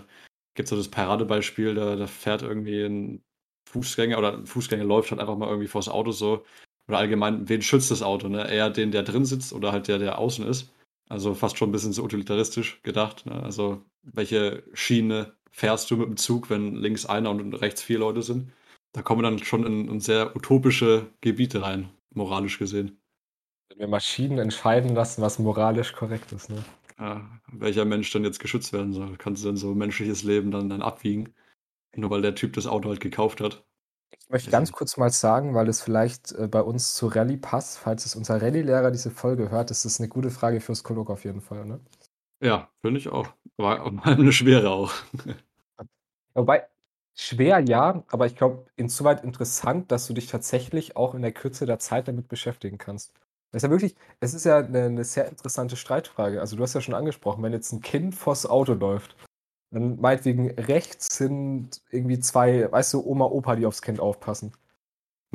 gibt 0.55 0.67
es 0.67 0.71
so 0.71 0.77
das 0.77 0.89
Paradebeispiel, 0.89 1.75
da, 1.75 1.97
da 1.97 2.07
fährt 2.07 2.43
irgendwie 2.43 2.83
ein 2.83 3.25
Fußgänger 3.71 4.19
oder 4.19 4.35
ein 4.35 4.47
Fußgänger 4.47 4.85
läuft 4.85 5.11
halt 5.11 5.21
einfach 5.21 5.39
mal 5.39 5.49
irgendwie 5.49 5.69
vors 5.69 5.89
Auto 5.89 6.11
so. 6.11 6.45
Oder 6.87 6.99
allgemein, 6.99 7.49
wen 7.49 7.63
schützt 7.63 7.91
das 7.91 8.03
Auto? 8.03 8.29
Ne? 8.29 8.51
Eher 8.51 8.69
den, 8.69 8.91
der 8.93 9.05
drin 9.05 9.25
sitzt 9.25 9.55
oder 9.55 9.73
halt 9.73 9.89
der, 9.89 9.99
der 9.99 10.19
außen 10.19 10.47
ist. 10.47 10.71
Also 11.09 11.35
fast 11.35 11.57
schon 11.57 11.71
ein 11.71 11.73
bisschen 11.73 11.95
so 11.95 12.05
utilitaristisch 12.05 12.83
gedacht. 12.83 13.25
Ne? 13.25 13.43
Also 13.43 13.83
welche 14.03 14.63
Schiene 14.75 15.33
fährst 15.51 15.91
du 15.91 15.97
mit 15.97 16.09
dem 16.09 16.17
Zug, 16.19 16.51
wenn 16.51 16.77
links 16.77 17.07
einer 17.07 17.31
und 17.31 17.55
rechts 17.55 17.81
vier 17.83 18.01
Leute 18.01 18.21
sind? 18.21 18.53
Da 18.93 19.01
kommen 19.01 19.23
wir 19.23 19.31
dann 19.31 19.39
schon 19.39 19.65
in, 19.65 19.89
in 19.89 20.01
sehr 20.01 20.37
utopische 20.37 21.07
Gebiete 21.23 21.63
rein, 21.63 21.89
moralisch 22.13 22.59
gesehen. 22.59 22.99
Wenn 23.69 23.79
wir 23.79 23.89
Maschinen 23.89 24.39
entscheiden 24.39 24.95
lassen, 24.95 25.23
was 25.23 25.39
moralisch 25.39 25.93
korrekt 25.93 26.33
ist, 26.33 26.51
ne? 26.51 26.65
Ja, 26.99 27.29
welcher 27.49 27.85
Mensch 27.85 28.11
dann 28.11 28.25
jetzt 28.25 28.41
geschützt 28.41 28.73
werden 28.73 28.93
soll. 28.93 29.17
Kannst 29.17 29.43
du 29.43 29.49
denn 29.49 29.57
so 29.57 29.75
menschliches 29.75 30.23
Leben 30.23 30.51
dann, 30.51 30.69
dann 30.69 30.83
abwiegen? 30.83 31.35
Nur 31.95 32.11
weil 32.11 32.23
der 32.23 32.35
Typ 32.35 32.55
das 32.55 32.67
Auto 32.67 32.89
halt 32.89 33.01
gekauft 33.01 33.41
hat. 33.41 33.65
Ich 34.19 34.31
möchte 34.31 34.51
ganz 34.51 34.73
kurz 34.73 34.97
mal 34.97 35.11
sagen, 35.11 35.55
weil 35.55 35.69
es 35.69 35.83
vielleicht 35.83 36.33
äh, 36.33 36.49
bei 36.49 36.61
uns 36.61 36.95
zu 36.95 37.07
Rallye 37.07 37.37
passt, 37.37 37.79
falls 37.79 38.07
es 38.07 38.17
unser 38.17 38.41
Rallye-Lehrer 38.41 38.91
diese 38.91 39.11
Folge 39.11 39.51
hört, 39.51 39.71
ist 39.71 39.85
das 39.85 40.01
eine 40.01 40.09
gute 40.09 40.31
Frage 40.31 40.61
fürs 40.61 40.85
Kolleg 40.85 41.11
auf 41.11 41.25
jeden 41.25 41.41
Fall, 41.41 41.65
ne? 41.65 41.81
Ja, 42.41 42.71
finde 42.83 42.99
ich 42.99 43.09
auch. 43.09 43.29
War 43.57 43.85
eine 44.05 44.33
schwere 44.33 44.71
auch. 44.71 44.93
Wobei, 46.35 46.67
schwer 47.15 47.61
ja, 47.61 48.05
aber 48.09 48.27
ich 48.27 48.37
glaube, 48.37 48.67
insoweit 48.77 49.25
interessant, 49.25 49.91
dass 49.91 50.07
du 50.07 50.13
dich 50.13 50.27
tatsächlich 50.27 50.97
auch 50.97 51.15
in 51.15 51.23
der 51.23 51.33
Kürze 51.33 51.65
der 51.65 51.79
Zeit 51.79 52.09
damit 52.09 52.29
beschäftigen 52.29 52.79
kannst. 52.79 53.15
Das 53.53 53.63
ist 53.63 53.67
ja 53.67 53.71
wirklich, 53.71 53.95
es 54.21 54.35
ist 54.35 54.45
ja 54.45 54.59
eine, 54.59 54.85
eine 54.85 55.05
sehr 55.05 55.29
interessante 55.29 55.77
Streitfrage. 55.77 56.41
Also 56.41 56.57
du 56.57 56.63
hast 56.63 56.75
ja 56.75 56.81
schon 56.81 56.95
angesprochen, 56.95 57.43
wenn 57.43 57.53
jetzt 57.53 57.73
ein 57.73 57.81
Kind 57.81 58.15
vors 58.15 58.47
Auto 58.47 58.75
läuft, 58.75 59.17
dann 59.73 60.01
meinetwegen 60.01 60.51
rechts 60.53 61.17
sind 61.19 61.83
irgendwie 61.91 62.21
zwei, 62.21 62.71
weißt 62.73 62.95
du, 62.95 63.05
Oma, 63.07 63.27
Opa, 63.27 63.57
die 63.57 63.67
aufs 63.67 63.83
Kind 63.83 64.01
aufpassen. 64.01 64.53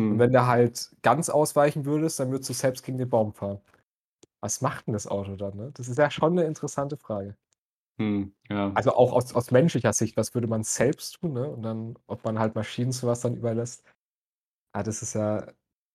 Und 0.09 0.15
Hm. 0.15 0.19
wenn 0.19 0.33
du 0.33 0.47
halt 0.47 0.91
ganz 1.03 1.29
ausweichen 1.29 1.85
würdest, 1.85 2.19
dann 2.19 2.31
würdest 2.31 2.49
du 2.49 2.53
selbst 2.55 2.83
gegen 2.85 2.97
den 2.99 3.09
Baum 3.09 3.33
fahren. 3.33 3.61
Was 4.41 4.61
macht 4.61 4.87
denn 4.87 4.93
das 4.93 5.07
Auto 5.07 5.35
dann, 5.37 5.57
ne? 5.57 5.71
Das 5.75 5.89
ist 5.89 5.97
ja 5.99 6.11
schon 6.11 6.33
eine 6.33 6.47
interessante 6.47 6.97
Frage. 6.97 7.35
Hm, 7.99 8.33
ja. 8.49 8.71
Also 8.73 8.93
auch 8.95 9.11
aus, 9.13 9.33
aus 9.35 9.51
menschlicher 9.51 9.93
Sicht, 9.93 10.17
was 10.17 10.33
würde 10.33 10.47
man 10.47 10.63
selbst 10.63 11.13
tun, 11.21 11.33
ne? 11.33 11.49
Und 11.49 11.63
dann, 11.63 11.95
ob 12.07 12.23
man 12.23 12.39
halt 12.39 12.55
Maschinen 12.55 12.91
sowas 12.91 13.21
dann 13.21 13.35
überlässt. 13.35 13.83
Ah, 14.73 14.83
das 14.83 15.01
ist 15.01 15.15
ja. 15.15 15.47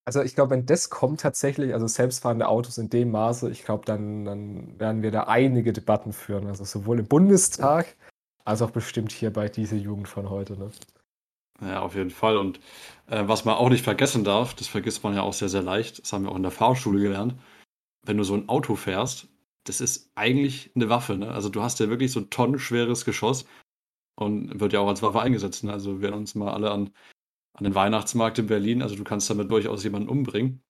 Also 0.06 0.22
ich 0.22 0.36
glaube, 0.36 0.50
wenn 0.50 0.66
das 0.66 0.88
kommt 0.88 1.20
tatsächlich, 1.20 1.74
also 1.74 1.88
selbstfahrende 1.88 2.46
Autos 2.46 2.78
in 2.78 2.88
dem 2.88 3.10
Maße, 3.10 3.50
ich 3.50 3.64
glaube, 3.64 3.84
dann, 3.84 4.24
dann 4.24 4.78
werden 4.78 5.02
wir 5.02 5.10
da 5.10 5.24
einige 5.24 5.72
Debatten 5.72 6.12
führen. 6.12 6.46
Also 6.46 6.64
sowohl 6.64 7.00
im 7.00 7.06
Bundestag 7.06 7.96
als 8.44 8.62
auch 8.62 8.70
bestimmt 8.70 9.10
hier 9.10 9.32
bei 9.32 9.48
dieser 9.48 9.76
Jugend 9.76 10.06
von 10.06 10.30
heute, 10.30 10.56
ne? 10.56 10.70
Ja, 11.60 11.80
auf 11.80 11.96
jeden 11.96 12.10
Fall. 12.10 12.36
Und 12.36 12.60
äh, 13.08 13.26
was 13.26 13.44
man 13.44 13.56
auch 13.56 13.68
nicht 13.68 13.82
vergessen 13.82 14.22
darf, 14.22 14.54
das 14.54 14.68
vergisst 14.68 15.02
man 15.02 15.14
ja 15.14 15.22
auch 15.22 15.32
sehr, 15.32 15.48
sehr 15.48 15.62
leicht, 15.62 16.00
das 16.00 16.12
haben 16.12 16.24
wir 16.24 16.30
auch 16.30 16.36
in 16.36 16.42
der 16.42 16.52
Fahrschule 16.52 17.00
gelernt, 17.00 17.34
wenn 18.04 18.16
du 18.16 18.24
so 18.24 18.34
ein 18.34 18.48
Auto 18.48 18.76
fährst, 18.76 19.26
das 19.64 19.80
ist 19.80 20.12
eigentlich 20.14 20.70
eine 20.76 20.88
Waffe. 20.88 21.16
Ne? 21.16 21.30
Also 21.30 21.48
du 21.48 21.62
hast 21.62 21.80
ja 21.80 21.88
wirklich 21.88 22.12
so 22.12 22.20
ein 22.20 22.30
tonnenschweres 22.30 23.04
Geschoss 23.04 23.46
und 24.14 24.60
wird 24.60 24.72
ja 24.72 24.80
auch 24.80 24.88
als 24.88 25.02
Waffe 25.02 25.20
eingesetzt. 25.20 25.64
Ne? 25.64 25.72
Also 25.72 26.00
wir 26.00 26.04
erinnern 26.04 26.20
uns 26.20 26.36
mal 26.36 26.52
alle 26.52 26.70
an, 26.70 26.90
an 27.56 27.64
den 27.64 27.74
Weihnachtsmarkt 27.74 28.38
in 28.38 28.46
Berlin. 28.46 28.82
Also 28.82 28.96
du 28.96 29.04
kannst 29.04 29.28
damit 29.30 29.50
durchaus 29.50 29.82
jemanden 29.82 30.08
umbringen. 30.08 30.62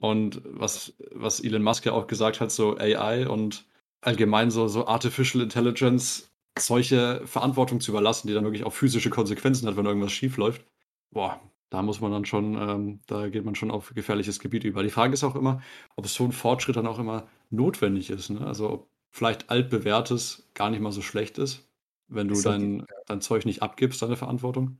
Und 0.00 0.42
was, 0.44 0.94
was 1.10 1.40
Elon 1.40 1.62
Musk 1.62 1.86
ja 1.86 1.92
auch 1.92 2.06
gesagt 2.06 2.40
hat, 2.40 2.52
so 2.52 2.76
AI 2.76 3.28
und 3.28 3.66
allgemein 4.00 4.50
so, 4.50 4.68
so 4.68 4.86
Artificial 4.86 5.42
Intelligence 5.42 6.30
solche 6.58 7.22
Verantwortung 7.24 7.80
zu 7.80 7.92
überlassen, 7.92 8.28
die 8.28 8.34
dann 8.34 8.44
wirklich 8.44 8.64
auch 8.64 8.72
physische 8.72 9.10
Konsequenzen 9.10 9.68
hat, 9.68 9.76
wenn 9.76 9.86
irgendwas 9.86 10.12
schief 10.12 10.36
läuft. 10.36 10.64
Boah, 11.10 11.40
da 11.70 11.82
muss 11.82 12.00
man 12.00 12.12
dann 12.12 12.24
schon, 12.24 12.54
ähm, 12.54 13.00
da 13.06 13.28
geht 13.28 13.44
man 13.44 13.54
schon 13.54 13.70
auf 13.70 13.92
gefährliches 13.94 14.40
Gebiet 14.40 14.64
über. 14.64 14.82
Die 14.82 14.90
Frage 14.90 15.14
ist 15.14 15.24
auch 15.24 15.36
immer, 15.36 15.62
ob 15.96 16.06
so 16.06 16.24
ein 16.24 16.32
Fortschritt 16.32 16.76
dann 16.76 16.86
auch 16.86 16.98
immer 16.98 17.28
notwendig 17.50 18.10
ist. 18.10 18.30
Ne? 18.30 18.46
Also 18.46 18.70
ob 18.70 18.88
vielleicht 19.10 19.50
altbewährtes 19.50 20.48
gar 20.54 20.70
nicht 20.70 20.80
mal 20.80 20.92
so 20.92 21.02
schlecht 21.02 21.38
ist, 21.38 21.68
wenn 22.08 22.28
du 22.28 22.40
dein, 22.40 22.86
dein 23.06 23.20
Zeug 23.20 23.46
nicht 23.46 23.62
abgibst, 23.62 24.02
deine 24.02 24.16
Verantwortung. 24.16 24.78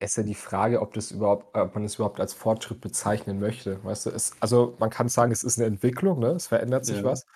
Ist 0.00 0.16
ja 0.16 0.22
die 0.22 0.34
Frage, 0.34 0.80
ob 0.80 0.94
das 0.94 1.10
überhaupt, 1.10 1.56
ob 1.56 1.74
man 1.74 1.84
es 1.84 1.96
überhaupt 1.96 2.20
als 2.20 2.32
Fortschritt 2.32 2.80
bezeichnen 2.80 3.40
möchte. 3.40 3.82
Weißt 3.84 4.06
du, 4.06 4.10
es, 4.10 4.32
also 4.40 4.76
man 4.78 4.90
kann 4.90 5.08
sagen, 5.08 5.32
es 5.32 5.42
ist 5.42 5.58
eine 5.58 5.66
Entwicklung, 5.66 6.20
ne? 6.20 6.28
Es 6.28 6.46
verändert 6.46 6.86
sich 6.86 6.98
Ja. 6.98 7.04
was. 7.04 7.26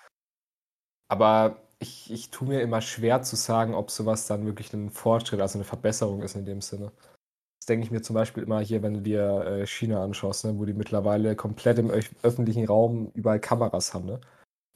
Aber 1.09 1.61
ich, 1.79 2.09
ich 2.11 2.29
tue 2.31 2.47
mir 2.47 2.61
immer 2.61 2.79
schwer 2.81 3.21
zu 3.21 3.35
sagen, 3.35 3.73
ob 3.73 3.91
sowas 3.91 4.27
dann 4.27 4.45
wirklich 4.45 4.73
ein 4.73 4.89
Fortschritt, 4.89 5.41
also 5.41 5.57
eine 5.57 5.65
Verbesserung 5.65 6.21
ist 6.21 6.35
in 6.35 6.45
dem 6.45 6.61
Sinne. 6.61 6.93
Das 7.59 7.67
denke 7.67 7.85
ich 7.85 7.91
mir 7.91 8.01
zum 8.01 8.13
Beispiel 8.13 8.43
immer 8.43 8.61
hier, 8.61 8.81
wenn 8.81 8.93
du 8.93 9.01
dir 9.01 9.45
äh, 9.45 9.67
China 9.67 10.03
anschaust, 10.03 10.45
ne? 10.45 10.57
Wo 10.57 10.65
die 10.65 10.73
mittlerweile 10.73 11.35
komplett 11.35 11.79
im 11.79 11.89
öf 11.89 12.11
öffentlichen 12.23 12.65
Raum 12.65 13.11
überall 13.13 13.39
Kameras 13.41 13.93
haben, 13.93 14.05
ne? 14.05 14.21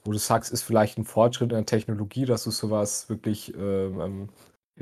Wo 0.04 0.12
du 0.12 0.18
sagst, 0.18 0.52
ist 0.52 0.64
vielleicht 0.64 0.98
ein 0.98 1.06
Fortschritt 1.06 1.52
in 1.52 1.58
der 1.58 1.66
Technologie, 1.66 2.26
dass 2.26 2.44
du 2.44 2.52
sowas 2.52 3.10
wirklich, 3.10 3.54
ähm, 3.56 4.00
ähm, 4.02 4.30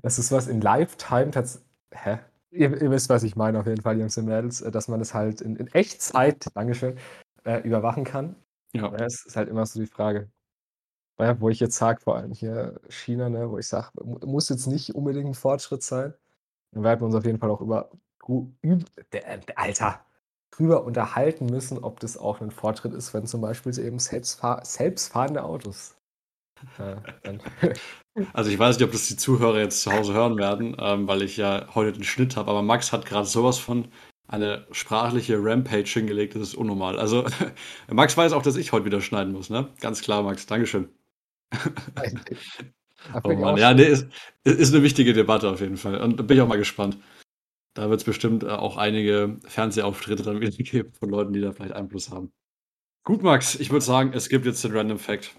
dass 0.01 0.15
du 0.15 0.23
sowas 0.23 0.47
in 0.47 0.61
Lifetime 0.61 1.31
tatsächlich, 1.31 1.67
hä? 1.93 2.19
Ihr, 2.55 2.81
ihr 2.81 2.91
wisst, 2.91 3.09
was 3.09 3.23
ich 3.23 3.35
meine, 3.35 3.59
auf 3.59 3.67
jeden 3.67 3.81
Fall, 3.81 3.99
Jungs 3.99 4.17
und 4.17 4.25
Mädels, 4.25 4.61
äh, 4.61 4.71
dass 4.71 4.87
man 4.87 4.99
das 4.99 5.13
halt 5.13 5.41
in, 5.41 5.55
in 5.55 5.67
Echtzeit, 5.67 6.47
Dankeschön, 6.55 6.97
äh, 7.43 7.59
überwachen 7.61 8.03
kann. 8.03 8.35
Ja. 8.73 8.93
Es 8.95 9.25
ist 9.25 9.35
halt 9.35 9.49
immer 9.49 9.65
so 9.65 9.79
die 9.79 9.87
Frage. 9.87 10.29
Ja, 11.19 11.39
wo 11.39 11.49
ich 11.49 11.59
jetzt 11.59 11.77
sage, 11.77 12.01
vor 12.01 12.17
allem 12.17 12.33
hier 12.33 12.79
China, 12.89 13.29
ne, 13.29 13.49
wo 13.49 13.57
ich 13.57 13.67
sage, 13.67 13.89
muss 14.03 14.49
jetzt 14.49 14.67
nicht 14.67 14.95
unbedingt 14.95 15.27
ein 15.27 15.33
Fortschritt 15.33 15.81
sein. 15.83 16.13
Dann 16.71 16.83
werden 16.83 16.99
wir 17.01 17.05
uns 17.05 17.15
auf 17.15 17.25
jeden 17.25 17.39
Fall 17.39 17.49
auch 17.51 17.61
über, 17.61 17.89
üb, 18.27 18.85
der, 19.13 19.37
der, 19.37 19.59
Alter, 19.59 20.05
drüber 20.51 20.83
unterhalten 20.83 21.45
müssen, 21.45 21.77
ob 21.83 22.01
das 22.01 22.17
auch 22.17 22.41
ein 22.41 22.51
Fortschritt 22.51 22.93
ist, 22.93 23.13
wenn 23.13 23.27
zum 23.27 23.41
Beispiel 23.41 23.77
eben 23.79 23.99
selbstfahr 23.99 24.65
selbstfahrende 24.65 25.43
Autos. 25.43 25.94
Also 28.33 28.49
ich 28.49 28.57
weiß 28.57 28.77
nicht, 28.77 28.85
ob 28.85 28.93
das 28.93 29.07
die 29.07 29.17
Zuhörer 29.17 29.59
jetzt 29.59 29.81
zu 29.81 29.91
Hause 29.91 30.13
hören 30.13 30.37
werden, 30.37 30.75
ähm, 30.79 31.07
weil 31.07 31.21
ich 31.21 31.35
ja 31.35 31.67
heute 31.75 31.91
den 31.91 32.03
Schnitt 32.03 32.37
habe, 32.37 32.49
aber 32.49 32.61
Max 32.61 32.93
hat 32.93 33.05
gerade 33.05 33.27
sowas 33.27 33.57
von 33.57 33.89
eine 34.27 34.65
sprachliche 34.71 35.37
Rampage 35.37 35.89
hingelegt, 35.89 36.35
das 36.35 36.41
ist 36.41 36.55
unnormal. 36.55 36.97
Also 36.97 37.25
Max 37.91 38.15
weiß 38.15 38.31
auch, 38.31 38.41
dass 38.41 38.55
ich 38.55 38.71
heute 38.71 38.85
wieder 38.85 39.01
schneiden 39.01 39.33
muss, 39.33 39.49
ne? 39.49 39.69
Ganz 39.81 40.01
klar, 40.01 40.23
Max, 40.23 40.45
Dankeschön. 40.45 40.89
da 41.51 43.21
Oh 43.23 43.33
Mann, 43.33 43.57
ja, 43.57 43.73
nee, 43.73 43.83
ist, 43.83 44.07
ist 44.43 44.73
eine 44.73 44.83
wichtige 44.83 45.13
Debatte 45.13 45.49
auf 45.49 45.61
jeden 45.61 45.77
Fall. 45.77 46.01
Und 46.01 46.19
da 46.19 46.23
bin 46.23 46.37
ich 46.37 46.41
auch 46.41 46.47
mal 46.47 46.57
gespannt. 46.57 46.97
Da 47.75 47.89
wird 47.89 47.99
es 47.99 48.05
bestimmt 48.05 48.43
äh, 48.43 48.47
auch 48.47 48.77
einige 48.77 49.37
Fernsehauftritte 49.43 50.23
dann 50.23 50.39
wieder 50.41 50.51
geben 50.51 50.93
von 50.93 51.09
Leuten, 51.09 51.33
die 51.33 51.41
da 51.41 51.51
vielleicht 51.51 51.73
Einfluss 51.73 52.09
haben. 52.09 52.31
Gut, 53.03 53.21
Max, 53.21 53.55
ich 53.55 53.69
würde 53.69 53.85
sagen, 53.85 54.13
es 54.13 54.29
gibt 54.29 54.45
jetzt 54.45 54.63
den 54.63 54.75
Random 54.75 54.97
Fact. 54.97 55.35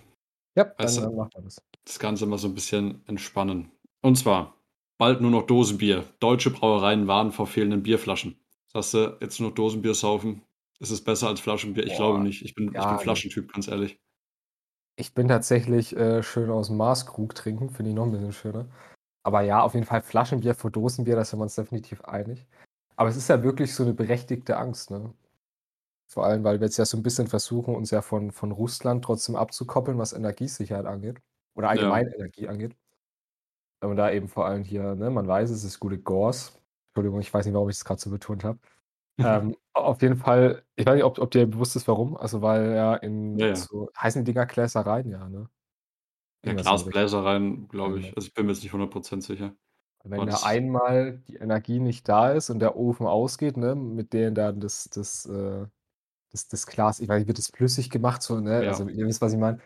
Ja, 0.56 0.64
dann 0.64 0.88
äh, 0.88 1.00
machen 1.14 1.30
wir 1.34 1.42
das. 1.42 1.62
Das 1.84 1.98
Ganze 1.98 2.26
mal 2.26 2.38
so 2.38 2.48
ein 2.48 2.54
bisschen 2.54 3.06
entspannen. 3.06 3.70
Und 4.00 4.16
zwar, 4.16 4.56
bald 4.98 5.20
nur 5.20 5.30
noch 5.30 5.46
Dosenbier. 5.46 6.04
Deutsche 6.18 6.50
Brauereien 6.50 7.06
warnen 7.06 7.30
vor 7.30 7.46
fehlenden 7.46 7.82
Bierflaschen. 7.82 8.40
Sagst 8.72 8.94
du, 8.94 9.16
jetzt 9.20 9.38
nur 9.38 9.50
noch 9.50 9.54
Dosenbier 9.54 9.94
saufen? 9.94 10.42
Ist 10.78 10.90
es 10.90 11.02
besser 11.02 11.28
als 11.28 11.40
Flaschenbier? 11.40 11.84
Ich 11.84 11.92
Boah, 11.92 11.96
glaube 11.96 12.20
nicht. 12.20 12.42
Ich 12.42 12.54
bin, 12.54 12.68
ich 12.68 12.72
bin. 12.72 12.98
Flaschentyp, 12.98 13.52
ganz 13.52 13.68
ehrlich. 13.68 14.00
Ich 14.96 15.14
bin 15.14 15.28
tatsächlich 15.28 15.94
äh, 15.94 16.22
schön 16.22 16.50
aus 16.50 16.68
dem 16.68 16.78
Maßkrug 16.78 17.34
trinken, 17.34 17.70
finde 17.70 17.90
ich 17.90 17.96
noch 17.96 18.04
ein 18.04 18.12
bisschen 18.12 18.32
schöner. 18.32 18.68
Aber 19.22 19.42
ja, 19.42 19.60
auf 19.62 19.74
jeden 19.74 19.86
Fall 19.86 20.00
Flaschenbier 20.00 20.54
vor 20.54 20.70
Dosenbier, 20.70 21.16
da 21.16 21.24
sind 21.24 21.38
wir 21.38 21.44
uns 21.44 21.54
definitiv 21.54 22.00
einig. 22.02 22.46
Aber 22.96 23.10
es 23.10 23.16
ist 23.16 23.28
ja 23.28 23.42
wirklich 23.42 23.74
so 23.74 23.82
eine 23.82 23.92
berechtigte 23.92 24.56
Angst, 24.56 24.90
ne? 24.90 25.12
Vor 26.06 26.24
allem, 26.24 26.44
weil 26.44 26.60
wir 26.60 26.66
jetzt 26.66 26.76
ja 26.76 26.84
so 26.84 26.96
ein 26.96 27.02
bisschen 27.02 27.26
versuchen, 27.26 27.74
uns 27.74 27.90
ja 27.90 28.00
von, 28.00 28.30
von 28.30 28.52
Russland 28.52 29.04
trotzdem 29.04 29.34
abzukoppeln, 29.36 29.98
was 29.98 30.12
Energiesicherheit 30.12 30.86
angeht. 30.86 31.20
Oder 31.54 31.70
allgemein 31.70 32.06
Energie 32.08 32.48
angeht. 32.48 32.76
Und 33.80 33.96
da 33.96 34.10
eben 34.10 34.28
vor 34.28 34.46
allem 34.46 34.62
hier, 34.62 34.94
ne, 34.94 35.10
man 35.10 35.26
weiß, 35.26 35.50
es 35.50 35.64
ist 35.64 35.80
gute 35.80 35.98
Gors. 35.98 36.60
Entschuldigung, 36.90 37.20
ich 37.20 37.32
weiß 37.32 37.44
nicht, 37.44 37.54
warum 37.54 37.68
ich 37.68 37.76
das 37.76 37.84
gerade 37.84 38.00
so 38.00 38.10
betont 38.10 38.44
habe. 38.44 38.58
ähm, 39.18 39.56
auf 39.72 40.02
jeden 40.02 40.16
Fall, 40.16 40.62
ich 40.76 40.86
weiß 40.86 40.94
nicht, 40.94 41.04
ob, 41.04 41.18
ob 41.18 41.30
dir 41.30 41.46
bewusst 41.46 41.76
ist, 41.76 41.88
warum. 41.88 42.16
Also, 42.16 42.42
weil 42.42 42.74
ja 42.74 42.94
in 42.96 43.38
Ja, 43.38 43.48
ja. 43.48 43.56
so, 43.56 43.90
heißen 43.98 44.24
die 44.24 44.32
Dinger 44.32 44.46
Gläsereien, 44.46 45.10
ja, 45.10 45.28
ne? 45.28 45.48
Ja, 46.44 46.52
Irgendwas 46.52 46.66
in 46.66 46.66
der 46.66 46.74
Richtung. 46.74 46.90
Glasbläser 46.92 47.24
rein, 47.24 47.68
glaube 47.68 47.98
ich. 47.98 48.06
Ja. 48.06 48.12
Also 48.16 48.28
ich 48.28 48.34
bin 48.34 48.46
mir 48.46 48.52
jetzt 48.52 48.62
nicht 48.62 48.72
100% 48.72 49.22
sicher. 49.22 49.54
Wenn 50.04 50.20
Aber 50.20 50.30
da 50.30 50.42
einmal 50.44 51.22
die 51.26 51.36
Energie 51.36 51.80
nicht 51.80 52.08
da 52.08 52.30
ist 52.30 52.50
und 52.50 52.60
der 52.60 52.76
Ofen 52.76 53.06
ausgeht, 53.06 53.56
ne, 53.56 53.74
mit 53.74 54.12
denen 54.12 54.34
dann 54.34 54.60
das, 54.60 54.88
das, 54.90 55.26
äh, 55.26 55.66
das, 56.32 56.48
das 56.48 56.66
Glas, 56.66 57.00
ich 57.00 57.08
weiß 57.08 57.18
nicht, 57.18 57.28
wird 57.28 57.38
das 57.38 57.48
flüssig 57.48 57.90
gemacht, 57.90 58.22
so, 58.22 58.40
ne? 58.40 58.64
Ja. 58.64 58.70
Also 58.70 58.88
ihr 58.88 59.06
wisst, 59.06 59.20
was 59.20 59.32
ich 59.32 59.38
meine. 59.38 59.58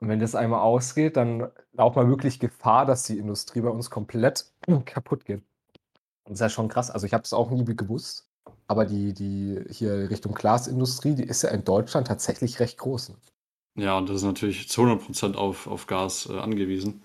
Und 0.00 0.08
wenn 0.08 0.20
das 0.20 0.34
einmal 0.34 0.60
ausgeht, 0.60 1.16
dann 1.16 1.50
laufen 1.72 1.96
wir 1.96 2.08
wirklich 2.08 2.40
Gefahr, 2.40 2.84
dass 2.84 3.04
die 3.04 3.18
Industrie 3.18 3.60
bei 3.60 3.70
uns 3.70 3.90
komplett 3.90 4.52
kaputt 4.84 5.24
geht. 5.24 5.42
Und 6.24 6.32
das 6.32 6.34
ist 6.34 6.40
ja 6.40 6.48
schon 6.48 6.68
krass. 6.68 6.90
Also 6.90 7.06
ich 7.06 7.14
habe 7.14 7.24
es 7.24 7.32
auch 7.32 7.50
nie 7.50 7.64
gewusst, 7.64 8.28
aber 8.66 8.86
die, 8.86 9.12
die 9.12 9.62
hier 9.70 10.10
Richtung 10.10 10.34
Glasindustrie, 10.34 11.14
die 11.14 11.24
ist 11.24 11.42
ja 11.42 11.50
in 11.50 11.64
Deutschland 11.64 12.06
tatsächlich 12.06 12.60
recht 12.60 12.78
groß. 12.78 13.10
ne? 13.10 13.16
Ja, 13.76 13.98
und 13.98 14.08
das 14.08 14.16
ist 14.16 14.24
natürlich 14.24 14.68
zu 14.68 14.82
100% 14.82 15.34
auf, 15.34 15.66
auf 15.66 15.86
Gas 15.86 16.28
äh, 16.30 16.38
angewiesen. 16.38 17.02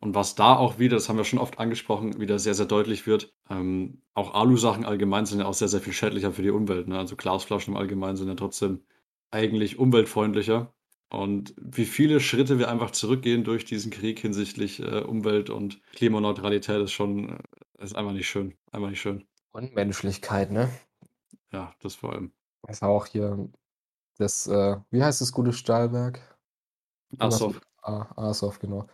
Und 0.00 0.14
was 0.14 0.34
da 0.36 0.56
auch 0.56 0.78
wieder, 0.78 0.96
das 0.96 1.08
haben 1.08 1.16
wir 1.16 1.24
schon 1.24 1.40
oft 1.40 1.58
angesprochen, 1.58 2.20
wieder 2.20 2.38
sehr, 2.38 2.54
sehr 2.54 2.66
deutlich 2.66 3.06
wird, 3.06 3.34
ähm, 3.50 4.02
auch 4.14 4.32
Alu-Sachen 4.34 4.84
allgemein 4.84 5.26
sind 5.26 5.40
ja 5.40 5.46
auch 5.46 5.54
sehr, 5.54 5.68
sehr 5.68 5.80
viel 5.80 5.92
schädlicher 5.92 6.32
für 6.32 6.42
die 6.42 6.50
Umwelt. 6.50 6.86
Ne? 6.86 6.96
Also 6.98 7.16
Glasflaschen 7.16 7.74
im 7.74 7.78
Allgemeinen 7.78 8.16
sind 8.16 8.28
ja 8.28 8.34
trotzdem 8.34 8.84
eigentlich 9.30 9.78
umweltfreundlicher. 9.78 10.72
Und 11.10 11.54
wie 11.56 11.86
viele 11.86 12.20
Schritte 12.20 12.58
wir 12.58 12.68
einfach 12.68 12.90
zurückgehen 12.90 13.42
durch 13.42 13.64
diesen 13.64 13.90
Krieg 13.90 14.18
hinsichtlich 14.20 14.80
äh, 14.80 15.00
Umwelt 15.00 15.50
und 15.50 15.80
Klimaneutralität 15.92 16.82
ist 16.82 16.92
schon, 16.92 17.30
äh, 17.30 17.38
ist 17.82 17.96
einfach 17.96 18.12
nicht 18.12 18.28
schön. 18.28 18.54
Einfach 18.70 18.90
nicht 18.90 19.00
schön. 19.00 19.24
Und 19.52 19.74
Menschlichkeit, 19.74 20.52
ne? 20.52 20.70
Ja, 21.50 21.74
das 21.80 21.94
vor 21.94 22.12
allem. 22.12 22.32
Das 22.62 22.76
ist 22.76 22.82
auch 22.82 23.06
hier 23.06 23.48
das, 24.18 24.46
äh, 24.46 24.76
wie 24.90 25.02
heißt 25.02 25.20
das 25.20 25.32
gute 25.32 25.52
Stahlwerk? 25.52 26.20
Irgendwas 27.10 27.36
Azov. 27.36 27.54
mit 27.54 27.62
A- 27.82 28.12
Azov, 28.16 28.58
genau. 28.58 28.86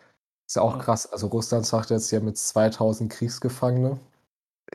Ist 0.48 0.56
ja 0.56 0.62
auch 0.62 0.76
Ja. 0.76 0.82
krass. 0.82 1.06
Also 1.10 1.28
Russland 1.28 1.66
sagt 1.66 1.90
jetzt, 1.90 2.12
haben 2.12 2.26
jetzt 2.28 2.48
2000 2.48 3.10
Kriegsgefangene. 3.12 3.98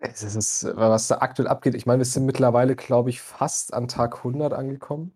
Es 0.01 0.23
ist, 0.23 0.35
es 0.35 0.65
was 0.75 1.07
da 1.07 1.19
aktuell 1.19 1.47
abgeht, 1.47 1.75
ich 1.75 1.85
meine, 1.85 1.99
wir 1.99 2.05
sind 2.05 2.25
mittlerweile, 2.25 2.75
glaube 2.75 3.09
ich, 3.09 3.21
fast 3.21 3.73
an 3.73 3.87
Tag 3.87 4.17
100 4.19 4.53
angekommen. 4.53 5.13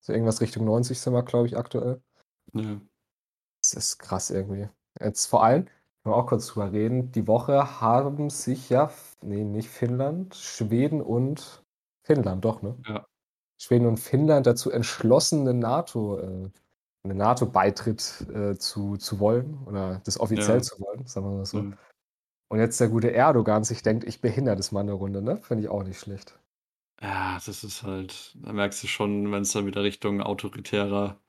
So 0.00 0.12
irgendwas 0.12 0.40
Richtung 0.40 0.64
90 0.66 1.00
sind 1.00 1.14
wir, 1.14 1.22
glaube 1.24 1.46
ich, 1.48 1.56
aktuell. 1.56 2.02
Ja. 2.54 2.80
Das 3.62 3.74
ist 3.74 3.98
krass 3.98 4.30
irgendwie. 4.30 4.68
Jetzt 5.00 5.26
vor 5.26 5.42
allem, 5.44 5.64
können 5.66 6.14
wir 6.14 6.16
auch 6.16 6.26
kurz 6.26 6.48
drüber 6.48 6.72
reden, 6.72 7.12
die 7.12 7.26
Woche 7.26 7.80
haben 7.80 8.30
sich 8.30 8.68
ja, 8.70 8.90
nee, 9.22 9.44
nicht 9.44 9.70
Finnland, 9.70 10.34
Schweden 10.36 11.00
und 11.00 11.64
Finnland, 12.04 12.44
doch, 12.44 12.62
ne? 12.62 12.76
Ja. 12.86 13.06
Schweden 13.58 13.86
und 13.86 13.98
Finnland 13.98 14.46
dazu 14.46 14.70
entschlossen, 14.70 15.40
eine 15.42 15.54
NATO, 15.54 16.18
äh, 16.18 16.50
einen 17.04 17.18
NATO-Beitritt 17.18 18.26
äh, 18.34 18.54
zu, 18.56 18.96
zu 18.96 19.20
wollen 19.20 19.58
oder 19.66 20.00
das 20.04 20.18
offiziell 20.18 20.56
Ja. 20.58 20.62
zu 20.62 20.80
wollen, 20.80 21.06
sagen 21.06 21.26
wir 21.26 21.36
mal 21.36 21.46
so. 21.46 21.58
Ja. 21.58 21.72
Und 22.50 22.58
jetzt 22.60 22.80
der 22.80 22.88
gute 22.88 23.12
Erdogan 23.12 23.64
sich 23.64 23.82
denkt, 23.82 24.04
ich 24.04 24.20
behindere 24.20 24.56
das 24.56 24.72
mal 24.72 24.80
eine 24.80 24.92
Runde, 24.92 25.22
ne? 25.22 25.40
Finde 25.42 25.64
ich 25.64 25.68
auch 25.70 25.82
nicht 25.82 25.98
schlecht. 26.00 26.38
Ja, 27.02 27.38
das 27.44 27.64
ist 27.64 27.82
halt, 27.82 28.34
da 28.40 28.52
merkst 28.52 28.82
du 28.82 28.86
schon, 28.86 29.30
wenn 29.32 29.42
es 29.42 29.52
dann 29.52 29.66
wieder 29.66 29.82
Richtung 29.82 30.20
autoritärer 30.22 31.20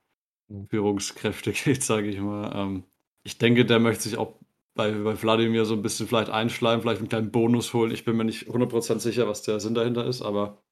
Mhm. 0.48 0.68
Führungskräfte 0.68 1.52
geht, 1.52 1.82
sage 1.82 2.06
ich 2.08 2.20
mal. 2.20 2.52
Ähm, 2.54 2.84
ich 3.24 3.38
denke, 3.38 3.64
der 3.66 3.80
möchte 3.80 4.04
sich 4.04 4.16
auch 4.16 4.34
bei, 4.76 4.92
bei 4.92 5.20
Wladimir 5.20 5.64
so 5.64 5.74
ein 5.74 5.82
bisschen 5.82 6.06
vielleicht 6.06 6.30
einschleimen, 6.30 6.82
vielleicht 6.82 7.00
einen 7.00 7.08
kleinen 7.08 7.32
Bonus 7.32 7.74
holen. 7.74 7.90
Ich 7.90 8.04
bin 8.04 8.16
mir 8.16 8.24
nicht 8.24 8.48
100% 8.48 9.00
sicher, 9.00 9.26
was 9.28 9.42
der 9.42 9.58
Sinn 9.60 9.74
dahinter 9.74 10.06
ist, 10.06 10.22
aber 10.22 10.62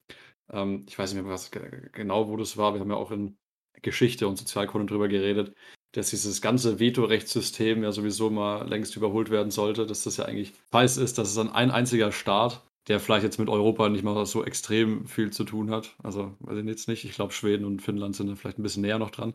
ähm, 0.53 0.87
ich 0.89 0.99
weiß 0.99 1.15
nicht 1.15 1.25
mehr, 1.25 1.33
was 1.33 1.51
ge- 1.51 1.89
genau, 1.93 2.29
wo 2.29 2.37
das 2.37 2.57
war. 2.57 2.75
Wir 2.75 2.81
haben 2.81 2.91
ja 2.91 2.97
auch 2.97 3.11
in 3.11 3.37
Geschichte 3.83 4.29
und 4.29 4.37
Sozialkunde 4.37 4.87
drüber 4.87 5.09
geredet, 5.09 5.55
dass 5.93 6.11
dieses 6.11 6.41
ganze 6.41 6.81
Vetorechtssystem 6.81 7.83
ja 7.83 7.93
sowieso 7.93 8.31
mal 8.31 8.69
längst 8.69 8.97
überholt 8.97 9.31
werden 9.31 9.51
sollte, 9.51 9.87
dass 9.87 10.05
das 10.05 10.17
ja 10.17 10.25
eigentlich 10.25 10.53
weiß 10.73 10.97
ist, 10.97 11.19
dass 11.19 11.29
es 11.29 11.35
dann 11.35 11.53
ein 11.53 11.71
einziger 11.71 12.11
Staat, 12.13 12.63
der 12.89 13.01
vielleicht 13.01 13.25
jetzt 13.25 13.39
mit 13.39 13.49
Europa 13.49 13.89
nicht 13.89 14.03
mal 14.05 14.27
so 14.27 14.45
extrem 14.45 15.07
viel 15.07 15.33
zu 15.33 15.45
tun 15.45 15.71
hat, 15.71 15.97
also 16.03 16.35
weiß 16.41 16.59
ich 16.59 16.67
jetzt 16.67 16.89
nicht, 16.89 17.05
ich 17.05 17.13
glaube 17.13 17.33
Schweden 17.33 17.65
und 17.65 17.81
Finnland 17.81 18.17
sind 18.17 18.29
da 18.29 18.35
vielleicht 18.35 18.59
ein 18.59 18.63
bisschen 18.63 18.83
näher 18.83 18.99
noch 18.99 19.11
dran, 19.11 19.35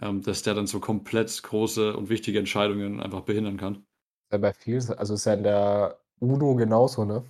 ähm, 0.00 0.22
dass 0.22 0.42
der 0.42 0.54
dann 0.54 0.66
so 0.66 0.80
komplett 0.80 1.42
große 1.42 1.96
und 1.96 2.08
wichtige 2.08 2.38
Entscheidungen 2.38 3.00
einfach 3.00 3.22
behindern 3.22 3.56
kann. 3.56 3.84
Ja, 4.32 4.38
bei 4.38 4.52
vielen, 4.52 4.88
also 4.90 5.14
ist 5.14 5.24
ja 5.24 5.34
in 5.34 5.42
der 5.42 6.00
UNO 6.20 6.54
genauso, 6.54 7.04
ne? 7.04 7.24